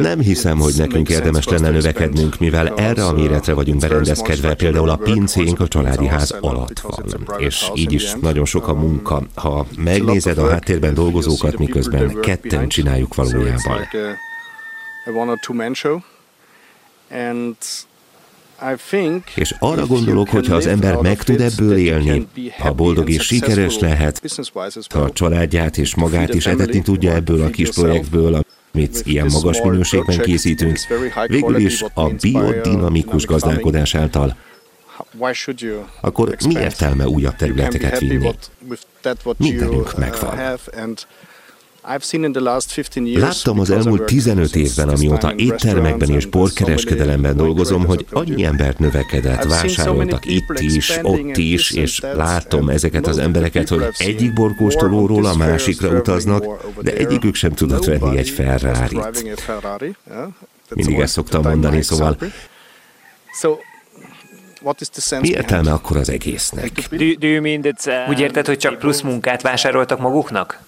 Nem 0.00 0.18
hiszem, 0.20 0.58
hogy 0.58 0.74
nekünk 0.76 1.08
érdemes 1.08 1.44
lenne 1.48 1.70
növekednünk, 1.70 2.38
mivel 2.38 2.68
erre 2.74 3.04
a 3.04 3.12
méretre 3.12 3.52
vagyunk 3.52 3.80
berendezkedve, 3.80 4.54
például 4.54 4.88
a 4.90 4.96
pincénk 4.96 5.60
a 5.60 5.68
családi 5.68 6.06
ház 6.06 6.30
alatt 6.40 6.80
van, 6.80 7.04
és 7.38 7.70
így 7.74 7.92
is 7.92 8.12
nagyon 8.20 8.44
sok 8.44 8.68
a 8.68 8.74
munka. 8.74 9.22
Ha 9.34 9.66
megnézed 9.76 10.38
a 10.38 10.48
háttérben 10.50 10.94
dolgozókat, 10.94 11.58
miközben 11.58 12.20
ketten 12.20 12.68
csináljuk 12.68 13.14
valójában. 13.14 13.88
És 19.34 19.54
arra 19.58 19.86
gondolok, 19.86 20.28
hogy 20.28 20.46
ha 20.46 20.54
az 20.54 20.66
ember 20.66 20.96
meg 20.96 21.22
tud 21.22 21.40
ebből 21.40 21.76
élni, 21.76 22.26
ha 22.58 22.72
boldog 22.72 23.10
és 23.10 23.22
sikeres 23.22 23.78
lehet, 23.78 24.22
ha 24.92 25.00
a 25.00 25.12
családját 25.12 25.78
és 25.78 25.94
magát 25.94 26.34
is 26.34 26.46
etetni 26.46 26.82
tudja 26.82 27.14
ebből 27.14 27.42
a 27.42 27.50
kis 27.50 27.68
projektből, 27.68 28.44
amit 28.72 29.02
ilyen 29.04 29.26
magas 29.32 29.62
minőségben 29.62 30.18
készítünk, 30.18 30.78
végül 31.26 31.56
is 31.56 31.84
a 31.94 32.08
biodinamikus 32.08 33.26
gazdálkodás 33.26 33.94
által. 33.94 34.36
Akkor 36.00 36.36
mi 36.46 36.54
értelme 36.54 37.08
újabb 37.08 37.36
területeket 37.36 37.98
vinni? 37.98 38.30
Mindenünk 39.36 39.98
megvan. 39.98 40.38
Láttam 43.14 43.60
az 43.60 43.70
elmúlt 43.70 44.04
15 44.04 44.56
évben, 44.56 44.88
amióta 44.88 45.34
éttermekben 45.36 46.10
és 46.10 46.26
borkereskedelemben 46.26 47.36
dolgozom, 47.36 47.86
hogy 47.86 48.06
annyi 48.10 48.44
embert 48.44 48.78
növekedett, 48.78 49.44
vásároltak 49.44 50.26
itt 50.26 50.58
is, 50.58 50.98
ott 51.02 51.36
is, 51.36 51.70
és 51.70 52.00
látom 52.00 52.68
ezeket 52.68 53.06
az 53.06 53.18
embereket, 53.18 53.68
hogy 53.68 53.84
egyik 53.96 54.32
borkóstolóról 54.32 55.26
a 55.26 55.36
másikra 55.36 55.88
utaznak, 55.88 56.44
de 56.80 56.92
egyikük 56.96 57.34
sem 57.34 57.52
tudott 57.52 57.84
venni 57.84 58.16
egy 58.16 58.28
Ferrari-t. 58.28 59.34
Mindig 60.74 60.98
ezt 60.98 61.12
szoktam 61.12 61.42
mondani, 61.42 61.82
szóval 61.82 62.16
mi 65.20 65.28
értelme 65.28 65.72
akkor 65.72 65.96
az 65.96 66.08
egésznek? 66.08 66.88
Úgy 68.08 68.20
érted, 68.20 68.46
hogy 68.46 68.58
csak 68.58 68.78
plusz 68.78 69.00
munkát 69.00 69.42
vásároltak 69.42 69.98
maguknak? 69.98 70.60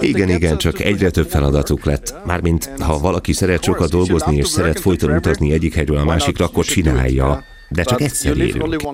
Igen, 0.00 0.28
igen, 0.28 0.58
csak 0.58 0.80
egyre 0.80 1.10
több 1.10 1.28
feladatuk 1.28 1.84
lett. 1.84 2.14
Mármint, 2.24 2.70
ha 2.78 2.98
valaki 2.98 3.32
szeret 3.32 3.62
sokat 3.62 3.90
dolgozni 3.90 4.36
és 4.36 4.48
szeret 4.48 4.80
folyton 4.80 5.16
utazni 5.16 5.52
egyik 5.52 5.74
helyről 5.74 5.96
a 5.96 6.04
másikra, 6.04 6.44
akkor 6.44 6.64
csinálja. 6.64 7.44
De 7.68 7.82
csak 7.82 8.00
egyszer 8.00 8.36
élünk. 8.36 8.86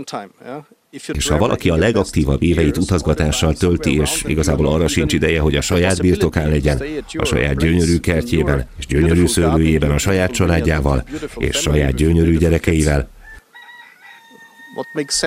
És 1.12 1.28
ha 1.28 1.38
valaki 1.38 1.70
a 1.70 1.76
legaktívabb 1.76 2.42
éveit 2.42 2.76
utazgatással 2.76 3.54
tölti, 3.54 4.00
és 4.00 4.24
igazából 4.26 4.66
arra 4.66 4.88
sincs 4.88 5.12
ideje, 5.12 5.40
hogy 5.40 5.56
a 5.56 5.60
saját 5.60 6.00
birtokán 6.00 6.48
legyen, 6.48 6.82
a 7.16 7.24
saját 7.24 7.56
gyönyörű 7.56 7.98
kertjében, 7.98 8.68
és 8.78 8.86
gyönyörű 8.86 9.26
szőlőjében, 9.26 9.90
a 9.90 9.98
saját 9.98 10.30
családjával, 10.30 11.04
és 11.36 11.56
saját 11.56 11.94
gyönyörű 11.94 12.36
gyerekeivel, 12.36 13.08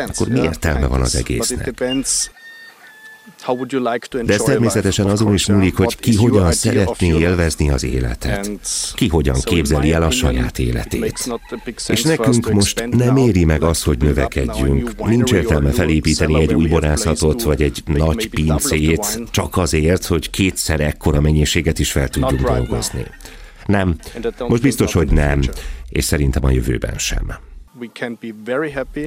akkor 0.08 0.28
mi 0.28 0.40
értelme 0.40 0.88
van 0.88 1.02
az 1.02 1.16
egésznek? 1.16 1.74
De 4.24 4.34
ez 4.34 4.42
természetesen 4.42 5.06
azon 5.06 5.34
is 5.34 5.48
múlik, 5.48 5.76
hogy 5.76 5.96
ki 5.96 6.16
hogyan 6.16 6.52
szeretné 6.52 7.08
élvezni 7.08 7.70
az 7.70 7.84
életet. 7.84 8.50
Ki 8.96 9.08
hogyan 9.08 9.36
képzeli 9.42 9.92
el 9.92 10.04
a 10.04 10.10
saját 10.10 10.60
életét. 10.60 11.30
És 11.88 12.04
nekünk 12.04 12.52
most 12.52 12.86
nem 12.90 13.18
éri 13.18 13.46
meg 13.46 13.64
az, 13.64 13.84
hogy 13.84 13.98
növekedjünk. 13.98 15.06
Nincs 15.06 15.32
értelme 15.32 15.72
felépíteni 15.72 16.42
egy 16.42 16.54
új 16.54 16.68
borászatot, 16.68 17.42
vagy 17.42 17.62
egy 17.62 17.84
nagy 17.86 18.30
pincét, 18.30 19.22
csak 19.32 19.58
azért, 19.58 20.06
hogy 20.06 20.30
kétszer 20.30 20.80
ekkora 20.80 21.22
mennyiséget 21.22 21.80
is 21.80 21.92
fel 21.92 22.08
tudjunk 22.08 22.42
dolgozni. 22.42 23.06
Nem, 23.66 23.96
most 24.48 24.62
biztos, 24.62 24.94
hogy 24.94 25.12
nem, 25.12 25.42
és 25.90 26.04
szerintem 26.04 26.46
a 26.46 26.52
jövőben 26.52 26.98
sem. 26.98 27.34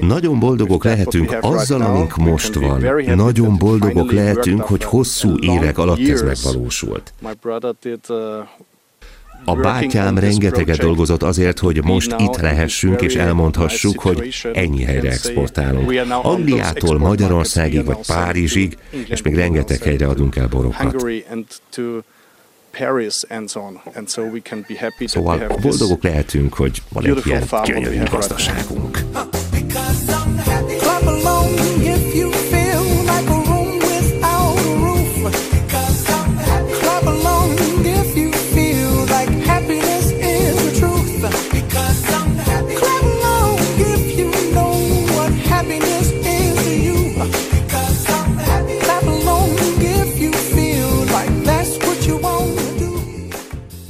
Nagyon 0.01 0.39
boldogok 0.39 0.83
lehetünk 0.83 1.37
azzal, 1.41 1.81
amink 1.81 2.15
most 2.15 2.53
van. 2.53 2.85
Nagyon 3.15 3.57
boldogok 3.57 4.11
lehetünk, 4.11 4.61
hogy 4.61 4.83
hosszú 4.83 5.37
évek 5.39 5.77
alatt 5.77 5.99
ez 5.99 6.21
megvalósult. 6.21 7.13
Uh, 8.09 8.15
a 9.45 9.55
bátyám 9.55 10.17
rengeteget 10.17 10.77
dolgozott 10.77 11.23
azért, 11.23 11.59
hogy 11.59 11.83
most 11.83 12.15
itt 12.17 12.35
lehessünk 12.35 13.01
és 13.01 13.15
elmondhassuk, 13.15 13.99
hogy 13.99 14.35
ennyi 14.53 14.83
helyre 14.83 15.09
exportálunk. 15.09 15.91
Angliától 16.09 16.97
Magyarországig 16.97 17.85
vagy 17.85 18.05
Párizsig, 18.07 18.77
és 19.07 19.21
még 19.21 19.35
rengeteg 19.35 19.81
helyre 19.81 20.07
adunk 20.07 20.35
el 20.35 20.47
borokat. 20.47 21.05
Szóval 25.09 25.37
boldogok 25.61 26.03
lehetünk, 26.03 26.53
hogy 26.53 26.81
van 26.89 27.05
egy 27.05 27.25
ilyen 27.25 27.43
gyönyörű 27.65 28.03
gazdaságunk. 28.09 28.99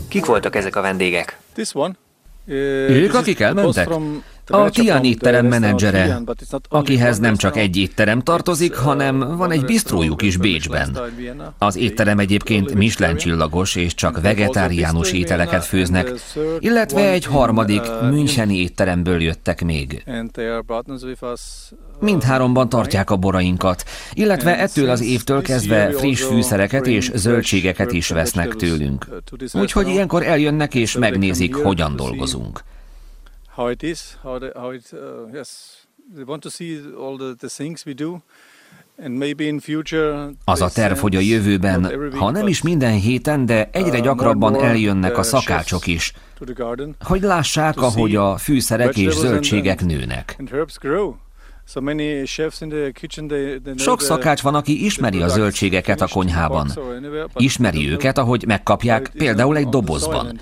Kik 0.07 0.25
voltak 0.25 0.55
ezek 0.55 0.75
a 0.75 0.81
vendégek? 0.81 1.37
Ők, 2.45 3.13
akik 3.13 3.39
elmentek? 3.39 3.87
A 4.47 4.69
Tian 4.69 5.03
étterem 5.03 5.45
menedzsere, 5.45 6.21
akihez 6.69 7.19
nem 7.19 7.35
csak 7.35 7.57
egy 7.57 7.77
étterem 7.77 8.21
tartozik, 8.21 8.75
hanem 8.75 9.37
van 9.37 9.51
egy 9.51 9.65
bistrójuk 9.65 10.21
is 10.21 10.37
Bécsben. 10.37 10.99
Az 11.57 11.75
étterem 11.75 12.19
egyébként 12.19 12.73
Michelin 12.73 13.15
csillagos, 13.15 13.75
és 13.75 13.93
csak 13.93 14.21
vegetáriánus 14.21 15.11
ételeket 15.11 15.65
főznek, 15.65 16.13
illetve 16.59 17.09
egy 17.09 17.25
harmadik 17.25 17.81
Müncheni 18.01 18.57
étteremből 18.57 19.21
jöttek 19.21 19.63
még. 19.63 20.03
Mindháromban 21.99 22.69
tartják 22.69 23.09
a 23.09 23.15
borainkat, 23.15 23.83
illetve 24.13 24.59
ettől 24.59 24.89
az 24.89 25.01
évtől 25.01 25.41
kezdve 25.41 25.91
friss 25.91 26.21
fűszereket 26.21 26.87
és 26.87 27.11
zöldségeket 27.13 27.91
is 27.91 28.09
vesznek 28.09 28.55
tőlünk. 28.55 29.07
Úgyhogy 29.53 29.87
ilyenkor 29.87 30.23
eljönnek 30.23 30.75
és 30.75 30.97
megnézik, 30.97 31.55
hogyan 31.55 31.95
dolgozunk 31.95 32.63
how 33.57 33.69
it 33.69 33.83
is, 33.83 34.17
how, 34.23 34.39
the, 34.39 34.51
how 34.55 34.71
it, 34.71 34.93
uh, 34.93 35.33
yes, 35.33 35.87
they 36.13 36.23
want 36.23 36.43
to 36.43 36.49
see 36.49 36.79
all 36.95 37.17
the, 37.17 37.35
the 37.35 37.49
things 37.49 37.85
we 37.85 37.93
do. 37.93 38.21
Az 40.45 40.61
a 40.61 40.69
terv, 40.69 40.97
hogy 40.97 41.15
a 41.15 41.19
jövőben, 41.19 42.11
ha 42.15 42.31
nem 42.31 42.47
is 42.47 42.61
minden 42.61 42.91
héten, 42.91 43.45
de 43.45 43.69
egyre 43.71 43.97
uh, 43.97 44.03
gyakrabban 44.03 44.63
eljönnek 44.63 45.15
a 45.17 45.19
uh, 45.19 45.25
szakácsok 45.25 45.87
is, 45.87 46.13
hogy 46.99 47.21
lássák, 47.21 47.81
ahogy 47.81 48.15
a 48.15 48.37
fűszerek 48.37 48.97
és 48.97 49.13
zöldségek 49.13 49.85
nőnek. 49.85 50.37
Sok 53.77 54.01
szakács 54.01 54.41
van, 54.41 54.55
aki 54.55 54.85
ismeri 54.85 55.21
a 55.21 55.27
zöldségeket 55.27 56.01
a 56.01 56.07
konyhában. 56.07 56.71
Ismeri 57.35 57.89
őket, 57.89 58.17
ahogy 58.17 58.45
megkapják 58.47 59.11
például 59.17 59.57
egy 59.57 59.67
dobozban. 59.67 60.39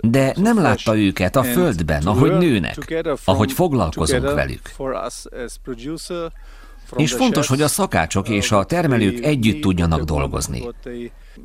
De 0.00 0.32
nem 0.36 0.60
látta 0.60 0.96
őket 0.96 1.36
a 1.36 1.42
földben, 1.42 2.06
ahogy 2.06 2.32
nőnek, 2.32 3.04
ahogy 3.24 3.52
foglalkozunk 3.52 4.34
velük. 4.34 4.70
És 6.96 7.12
fontos, 7.12 7.46
hogy 7.48 7.62
a 7.62 7.68
szakácsok 7.68 8.28
és 8.28 8.52
a 8.52 8.64
termelők 8.64 9.24
együtt 9.24 9.60
tudjanak 9.60 10.02
dolgozni. 10.02 10.62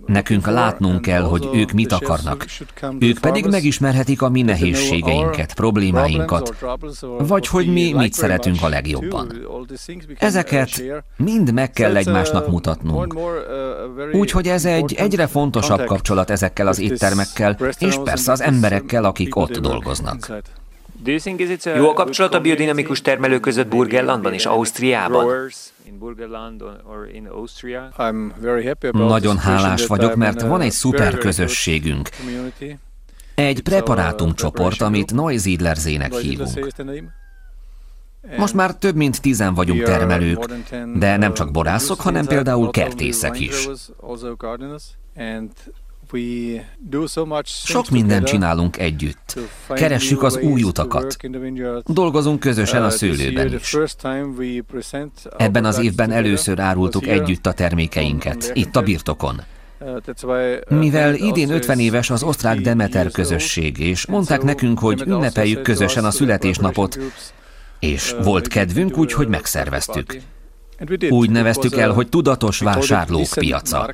Nekünk 0.05 0.47
látnunk 0.47 1.01
kell, 1.01 1.21
hogy 1.21 1.49
ők 1.53 1.71
mit 1.71 1.91
akarnak. 1.91 2.45
Ők 2.99 3.19
pedig 3.19 3.45
megismerhetik 3.45 4.21
a 4.21 4.29
mi 4.29 4.41
nehézségeinket, 4.41 5.53
problémáinkat, 5.53 6.53
vagy 7.17 7.47
hogy 7.47 7.67
mi 7.73 7.93
mit 7.93 8.13
szeretünk 8.13 8.61
a 8.61 8.67
legjobban. 8.67 9.47
Ezeket 10.19 10.83
mind 11.17 11.53
meg 11.53 11.71
kell 11.71 11.95
egymásnak 11.95 12.47
mutatnunk. 12.47 13.15
Úgyhogy 14.11 14.47
ez 14.47 14.65
egy 14.65 14.93
egyre 14.93 15.27
fontosabb 15.27 15.85
kapcsolat 15.85 16.29
ezekkel 16.29 16.67
az 16.67 16.79
éttermekkel, 16.79 17.57
és 17.79 17.95
persze 18.03 18.31
az 18.31 18.41
emberekkel, 18.41 19.03
akik 19.03 19.35
ott 19.35 19.57
dolgoznak. 19.57 20.31
Jó 21.75 21.89
a 21.89 21.93
kapcsolat 21.93 22.33
a 22.33 22.41
biodinamikus 22.41 23.01
termelők 23.01 23.41
között 23.41 23.67
Burgenlandban 23.67 24.33
és 24.33 24.45
Ausztriában? 24.45 25.49
Nagyon 28.91 29.37
hálás 29.37 29.85
vagyok, 29.85 30.15
mert 30.15 30.41
van 30.41 30.61
egy 30.61 30.71
szuper 30.71 31.17
közösségünk. 31.17 32.09
Egy 33.35 33.61
preparátumcsoport, 33.61 34.81
amit 34.81 35.13
Neusiedlerzének 35.13 36.13
hívunk. 36.13 36.49
Most 38.37 38.53
már 38.53 38.75
több 38.75 38.95
mint 38.95 39.21
tizen 39.21 39.53
vagyunk 39.53 39.83
termelők, 39.83 40.45
de 40.95 41.17
nem 41.17 41.33
csak 41.33 41.51
borászok, 41.51 42.01
hanem 42.01 42.25
például 42.25 42.71
kertészek 42.71 43.39
is. 43.39 43.67
Sok 47.45 47.89
mindent 47.89 48.25
csinálunk 48.25 48.77
együtt. 48.77 49.39
Keressük 49.69 50.23
az 50.23 50.37
új 50.37 50.63
utakat. 50.63 51.17
Dolgozunk 51.85 52.39
közösen 52.39 52.83
a 52.83 52.85
uh, 52.85 52.91
szőlőben 52.91 53.53
is. 53.53 53.77
Ebben 55.37 55.65
az 55.65 55.79
évben 55.79 56.11
először 56.11 56.59
árultuk 56.59 57.07
együtt 57.07 57.45
a 57.45 57.51
termékeinket, 57.51 58.51
itt 58.53 58.75
a 58.75 58.81
birtokon. 58.81 59.41
Uh, 59.79 59.97
uh, 60.23 60.79
Mivel 60.79 61.15
idén 61.15 61.49
50 61.49 61.79
éves 61.79 62.09
az 62.09 62.23
osztrák 62.23 62.59
Demeter 62.59 63.11
közösség, 63.11 63.79
és 63.79 64.05
mondták 64.05 64.41
nekünk, 64.41 64.79
hogy 64.79 65.01
ünnepeljük 65.01 65.61
közösen 65.61 66.05
a 66.05 66.11
születésnapot, 66.11 66.99
és 67.79 68.15
volt 68.23 68.47
kedvünk, 68.47 68.97
úgy, 68.97 69.13
hogy 69.13 69.27
megszerveztük. 69.27 70.21
Úgy 71.09 71.29
neveztük 71.29 71.77
el, 71.77 71.91
hogy 71.91 72.09
tudatos 72.09 72.59
vásárlók 72.59 73.27
piaca. 73.33 73.93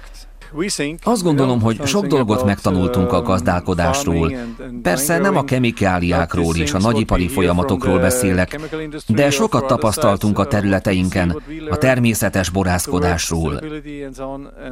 Azt 1.04 1.24
gondolom, 1.24 1.62
hogy 1.62 1.86
sok 1.86 2.06
dolgot 2.06 2.46
megtanultunk 2.46 3.12
a 3.12 3.22
gazdálkodásról. 3.22 4.34
Persze 4.82 5.18
nem 5.18 5.38
a 5.38 5.44
kemikáliákról 5.44 6.56
és 6.56 6.74
a 6.74 6.80
nagyipari 6.80 7.28
folyamatokról 7.28 8.00
beszélek, 8.00 8.60
de 9.08 9.30
sokat 9.30 9.68
tapasztaltunk 9.68 10.40
a 10.40 10.48
területeinken, 10.48 11.42
a 11.70 11.78
természetes 11.78 12.50
borászkodásról. 12.50 13.62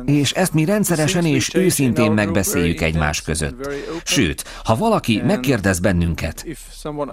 És 0.05 0.31
ezt 0.31 0.53
mi 0.53 0.65
rendszeresen 0.65 1.25
és 1.25 1.53
őszintén 1.53 2.11
megbeszéljük 2.11 2.81
egymás 2.81 3.21
között. 3.21 3.69
Sőt, 4.03 4.43
ha 4.63 4.75
valaki 4.75 5.21
megkérdez 5.25 5.79
bennünket, 5.79 6.45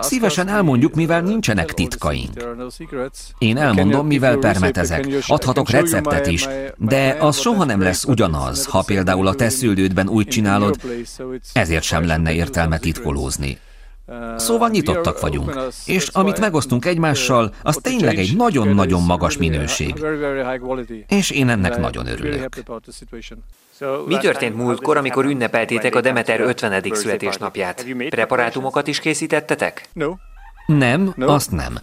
szívesen 0.01 0.49
elmondjuk, 0.49 0.95
mivel 0.95 1.21
nincsenek 1.21 1.75
titkaink. 1.75 2.31
Én 3.39 3.57
elmondom, 3.57 4.07
mivel 4.07 4.37
permetezek. 4.37 5.09
Adhatok 5.27 5.71
receptet 5.71 6.27
is, 6.27 6.49
de 6.77 7.17
az 7.21 7.39
soha 7.39 7.65
nem 7.65 7.81
lesz 7.81 8.05
ugyanaz, 8.05 8.58
ha 8.67 8.83
például 8.83 9.27
a 9.27 9.35
te 9.35 9.49
szülődben 9.49 10.09
úgy 10.09 10.27
csinálod, 10.27 10.77
ezért 11.53 11.83
sem 11.83 12.07
lenne 12.07 12.33
értelme 12.33 12.79
titkolózni. 12.79 13.59
Szóval 14.37 14.69
nyitottak 14.69 15.21
vagyunk, 15.21 15.61
és 15.87 16.09
amit 16.09 16.39
megosztunk 16.39 16.85
egymással, 16.85 17.55
az 17.63 17.79
tényleg 17.83 18.19
egy 18.19 18.37
nagyon-nagyon 18.37 19.03
magas 19.03 19.37
minőség. 19.37 20.05
És 21.09 21.31
én 21.31 21.49
ennek 21.49 21.79
nagyon 21.79 22.07
örülök. 22.07 22.49
Mi 24.07 24.17
történt 24.17 24.57
múltkor, 24.57 24.97
amikor 24.97 25.25
ünnepeltétek 25.25 25.95
a 25.95 26.01
Demeter 26.01 26.41
50. 26.41 26.83
születésnapját? 26.93 27.87
Preparátumokat 28.09 28.87
is 28.87 28.99
készítettetek? 28.99 29.89
Nem, 30.67 31.15
azt 31.19 31.51
nem. 31.51 31.79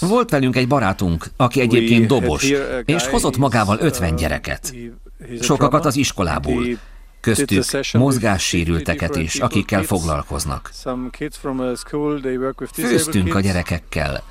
Volt 0.00 0.30
velünk 0.30 0.56
egy 0.56 0.68
barátunk, 0.68 1.26
aki 1.36 1.60
egyébként 1.60 2.06
dobos, 2.06 2.52
és 2.84 3.06
hozott 3.06 3.36
magával 3.36 3.78
50 3.80 4.16
gyereket. 4.16 4.74
Sokakat 5.40 5.84
az 5.84 5.96
iskolából 5.96 6.64
köztük 7.20 7.64
mozgássérülteket 7.92 9.16
is, 9.16 9.34
akikkel 9.34 9.82
foglalkoznak. 9.82 10.70
Főztünk 12.72 13.34
a 13.34 13.40
gyerekekkel, 13.40 14.22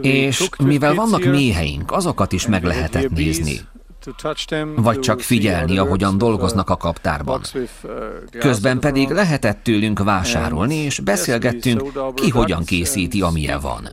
és 0.00 0.48
mivel 0.58 0.94
vannak 0.94 1.24
méheink, 1.24 1.92
azokat 1.92 2.32
is 2.32 2.46
meg 2.46 2.64
lehetett 2.64 3.10
nézni. 3.10 3.60
Vagy 4.74 5.00
csak 5.00 5.20
figyelni, 5.20 5.78
ahogyan 5.78 6.18
dolgoznak 6.18 6.70
a 6.70 6.76
kaptárban. 6.76 7.40
Közben 8.38 8.78
pedig 8.80 9.08
lehetett 9.08 9.62
tőlünk 9.62 9.98
vásárolni, 9.98 10.74
és 10.74 11.00
beszélgettünk, 11.00 11.82
ki 12.14 12.30
hogyan 12.30 12.64
készíti, 12.64 13.22
amilyen 13.22 13.60
van. 13.60 13.88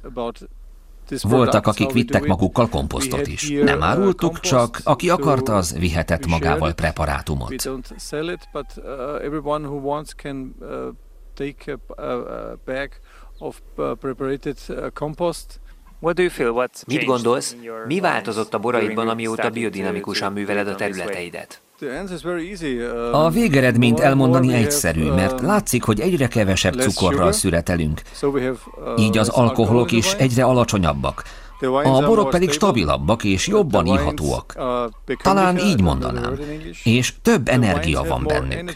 Voltak, 1.22 1.68
akik 1.68 1.92
vittek 1.92 2.26
magukkal 2.26 2.70
komposztot 2.70 3.28
is. 3.28 3.50
Nem 3.50 3.78
uh, 3.78 3.86
árultuk, 3.86 4.40
csak 4.40 4.80
aki 4.84 5.10
akart, 5.10 5.50
az 5.50 5.78
vihetett 5.78 6.26
magával 6.26 6.74
preparátumot. 6.74 7.54
Mit 16.88 17.06
gondolsz, 17.06 17.56
mi 17.88 18.00
változott 18.00 18.54
a 18.54 18.60
boraidban, 18.60 19.08
amióta 19.10 19.50
biodinamikusan 19.50 20.34
műveled 20.34 20.68
a 20.68 20.76
területeidet? 20.76 21.62
A 23.12 23.30
végeredményt 23.30 24.00
elmondani 24.00 24.54
egyszerű, 24.54 25.12
mert 25.12 25.42
látszik, 25.42 25.84
hogy 25.84 26.00
egyre 26.00 26.28
kevesebb 26.28 26.74
cukorral 26.74 27.32
szüretelünk. 27.32 28.02
Így 28.98 29.18
az 29.18 29.30
alkoholok 29.30 29.92
is 29.92 30.14
egyre 30.14 30.44
alacsonyabbak. 30.44 31.24
A 31.84 32.06
borok 32.06 32.30
pedig 32.30 32.52
stabilabbak 32.52 33.24
és 33.24 33.48
jobban 33.48 33.86
ihatóak. 33.86 34.58
Talán 35.22 35.58
így 35.58 35.82
mondanám. 35.82 36.40
És 36.84 37.14
több 37.22 37.48
energia 37.48 38.04
van 38.04 38.24
bennük. 38.28 38.74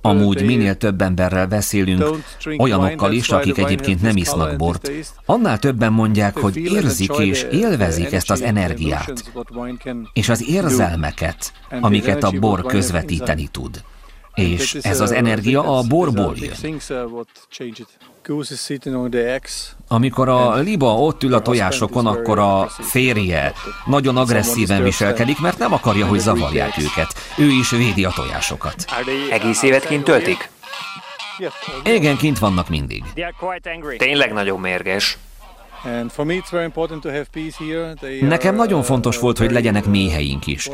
Amúgy 0.00 0.44
minél 0.44 0.74
több 0.74 1.00
emberrel 1.02 1.46
beszélünk, 1.46 2.04
olyanokkal 2.58 3.12
is, 3.12 3.28
akik 3.28 3.58
egyébként 3.58 4.02
nem 4.02 4.16
isznak 4.16 4.56
bort, 4.56 4.90
annál 5.26 5.58
többen 5.58 5.92
mondják, 5.92 6.36
hogy 6.38 6.56
érzik 6.56 7.12
és 7.18 7.46
élvezik 7.50 8.12
ezt 8.12 8.30
az 8.30 8.42
energiát, 8.42 9.32
és 10.12 10.28
az 10.28 10.48
érzelmeket, 10.48 11.52
amiket 11.80 12.22
a 12.22 12.30
bor 12.30 12.62
közvetíteni 12.62 13.48
tud. 13.48 13.82
És 14.34 14.74
ez 14.74 15.00
az 15.00 15.10
energia 15.12 15.78
a 15.78 15.82
borból 15.82 16.34
jön. 16.36 16.54
Amikor 19.88 20.28
a 20.28 20.54
liba 20.54 20.94
ott 20.94 21.22
ül 21.22 21.34
a 21.34 21.40
tojásokon, 21.40 22.06
akkor 22.06 22.38
a 22.38 22.66
férje 22.68 23.52
nagyon 23.84 24.16
agresszíven 24.16 24.82
viselkedik, 24.82 25.40
mert 25.40 25.58
nem 25.58 25.72
akarja, 25.72 26.06
hogy 26.06 26.18
zavarják 26.18 26.78
őket. 26.78 27.14
Ő 27.38 27.48
is 27.48 27.70
védi 27.70 28.04
a 28.04 28.12
tojásokat. 28.14 28.84
Egész 29.30 29.62
évet 29.62 29.86
kint 29.86 30.04
töltik? 30.04 30.50
Igen, 31.84 32.16
kint 32.16 32.38
vannak 32.38 32.68
mindig. 32.68 33.04
Tényleg 33.98 34.32
nagyon 34.32 34.60
mérges. 34.60 35.18
Nekem 38.20 38.54
nagyon 38.54 38.82
fontos 38.82 39.18
volt, 39.18 39.38
hogy 39.38 39.50
legyenek 39.50 39.84
méheink 39.84 40.46
is. 40.46 40.70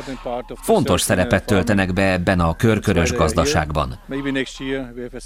Fontos 0.61 1.01
szerepet 1.01 1.45
töltenek 1.45 1.93
be 1.93 2.11
ebben 2.11 2.39
a 2.39 2.55
körkörös 2.55 3.11
gazdaságban. 3.13 3.99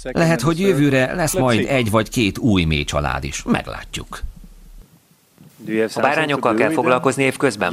Lehet, 0.02 0.40
hogy 0.40 0.60
jövőre 0.60 1.14
lesz 1.14 1.34
majd 1.34 1.66
egy 1.68 1.90
vagy 1.90 2.08
két 2.08 2.38
új 2.38 2.64
mély 2.64 2.84
család 2.84 3.24
is. 3.24 3.42
Meglátjuk. 3.42 4.20
A 5.94 6.00
bárányokkal 6.00 6.54
kell 6.54 6.70
foglalkozni 6.70 7.22
évközben? 7.22 7.70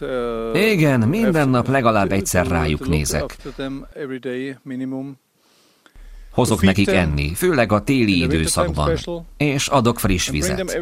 Uh, 0.00 0.70
Igen, 0.70 1.00
minden 1.00 1.48
nap 1.48 1.68
legalább 1.68 2.12
egyszer 2.12 2.46
rájuk 2.46 2.88
nézek. 2.88 3.36
Hozok 6.32 6.62
nekik 6.62 6.88
enni, 6.88 7.34
főleg 7.34 7.72
a 7.72 7.82
téli 7.82 8.22
időszakban, 8.22 8.98
és 9.36 9.66
adok 9.66 10.00
friss 10.00 10.30
vizet. 10.30 10.78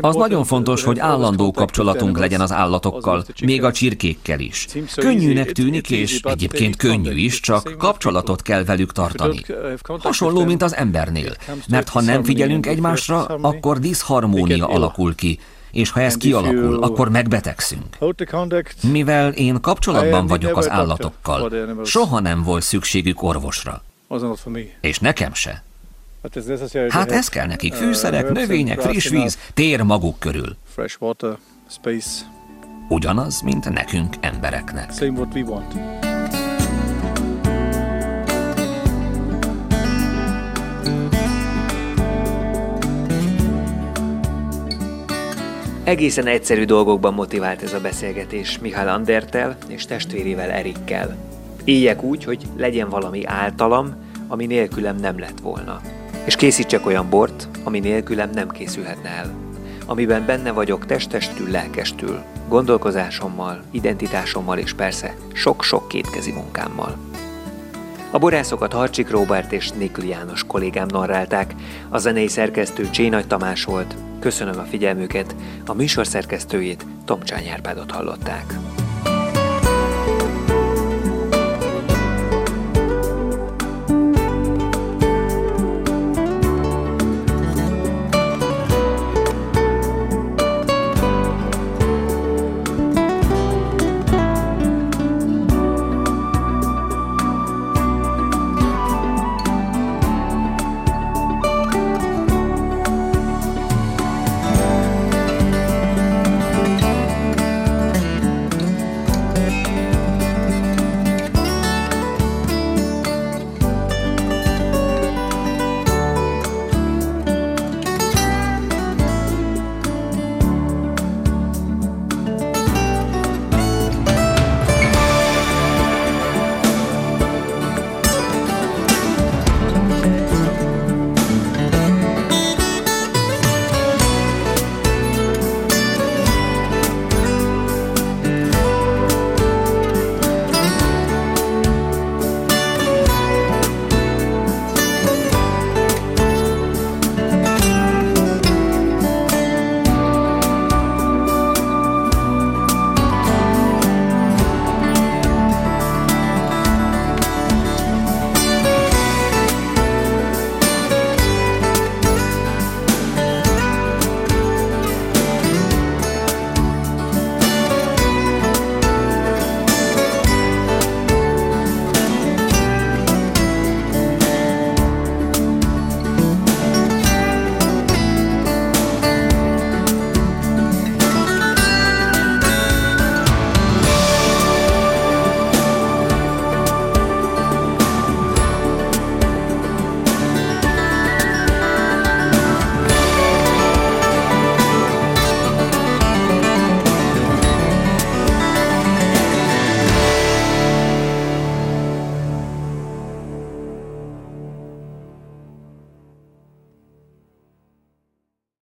Az 0.00 0.14
nagyon 0.14 0.44
fontos, 0.44 0.82
hogy 0.82 0.98
állandó 0.98 1.50
kapcsolatunk 1.52 2.18
legyen 2.18 2.40
az 2.40 2.52
állatokkal, 2.52 3.24
még 3.42 3.64
a 3.64 3.72
csirkékkel 3.72 4.40
is. 4.40 4.66
Könnyűnek 4.94 5.52
tűnik, 5.52 5.90
és 5.90 6.20
egyébként 6.22 6.76
könnyű 6.76 7.14
is, 7.14 7.40
csak 7.40 7.74
kapcsolatot 7.78 8.42
kell 8.42 8.64
velük 8.64 8.92
tartani. 8.92 9.42
Hasonló, 9.98 10.44
mint 10.44 10.62
az 10.62 10.74
embernél, 10.74 11.36
mert 11.68 11.88
ha 11.88 12.00
nem 12.00 12.24
figyelünk 12.24 12.66
egymásra, 12.66 13.24
akkor 13.24 13.78
diszharmónia 13.78 14.66
alakul 14.66 15.14
ki, 15.14 15.38
és 15.70 15.90
ha 15.90 16.00
ez 16.00 16.16
kialakul, 16.16 16.82
akkor 16.82 17.08
megbetegszünk. 17.08 17.96
Mivel 18.90 19.32
én 19.32 19.60
kapcsolatban 19.60 20.26
vagyok 20.26 20.56
az 20.56 20.70
állatokkal, 20.70 21.52
soha 21.84 22.20
nem 22.20 22.42
volt 22.42 22.62
szükségük 22.62 23.22
orvosra. 23.22 23.82
És 24.80 24.98
nekem 24.98 25.34
se. 25.34 25.64
Hát 26.88 27.12
ez 27.12 27.28
kell 27.28 27.46
nekik, 27.46 27.74
fűszerek, 27.74 28.32
növények, 28.32 28.80
friss 28.80 29.08
víz, 29.08 29.38
tér 29.54 29.82
maguk 29.82 30.18
körül. 30.18 30.56
Ugyanaz, 32.88 33.40
mint 33.40 33.70
nekünk 33.70 34.14
embereknek. 34.20 34.90
Egészen 45.84 46.26
egyszerű 46.26 46.64
dolgokban 46.64 47.14
motivált 47.14 47.62
ez 47.62 47.72
a 47.72 47.80
beszélgetés 47.80 48.58
Mihály 48.58 48.86
Andertel 48.86 49.56
és 49.68 49.84
testvérével 49.84 50.50
Erikkel. 50.50 51.16
Éljek 51.64 52.02
úgy, 52.02 52.24
hogy 52.24 52.42
legyen 52.56 52.88
valami 52.88 53.24
általam, 53.24 53.94
ami 54.28 54.46
nélkülem 54.46 54.96
nem 54.96 55.18
lett 55.18 55.40
volna. 55.40 55.80
És 56.26 56.36
készítsek 56.36 56.86
olyan 56.86 57.08
bort, 57.10 57.48
ami 57.64 57.78
nélkülem 57.78 58.30
nem 58.30 58.48
készülhetne 58.48 59.08
el. 59.08 59.34
Amiben 59.86 60.26
benne 60.26 60.50
vagyok 60.50 60.86
testestül, 60.86 61.50
lelkestül, 61.50 62.22
gondolkozásommal, 62.48 63.62
identitásommal 63.70 64.58
és 64.58 64.72
persze 64.72 65.16
sok-sok 65.32 65.88
kétkezi 65.88 66.32
munkámmal. 66.32 66.96
A 68.10 68.18
borászokat 68.18 68.72
Harcsik 68.72 69.10
Róbert 69.10 69.52
és 69.52 69.70
Nikli 69.70 70.08
János 70.08 70.44
kollégám 70.44 70.86
narrálták, 70.90 71.54
a 71.88 71.98
zenei 71.98 72.28
szerkesztő 72.28 72.90
Csénagy 72.90 73.26
Tamás 73.26 73.64
volt, 73.64 73.94
Köszönöm 74.20 74.58
a 74.58 74.62
figyelmüket, 74.62 75.34
a 75.66 75.74
műsor 75.74 76.06
szerkesztőjét 76.06 76.86
Tomcsány 77.04 77.48
Árpádot 77.48 77.90
hallották. 77.90 78.54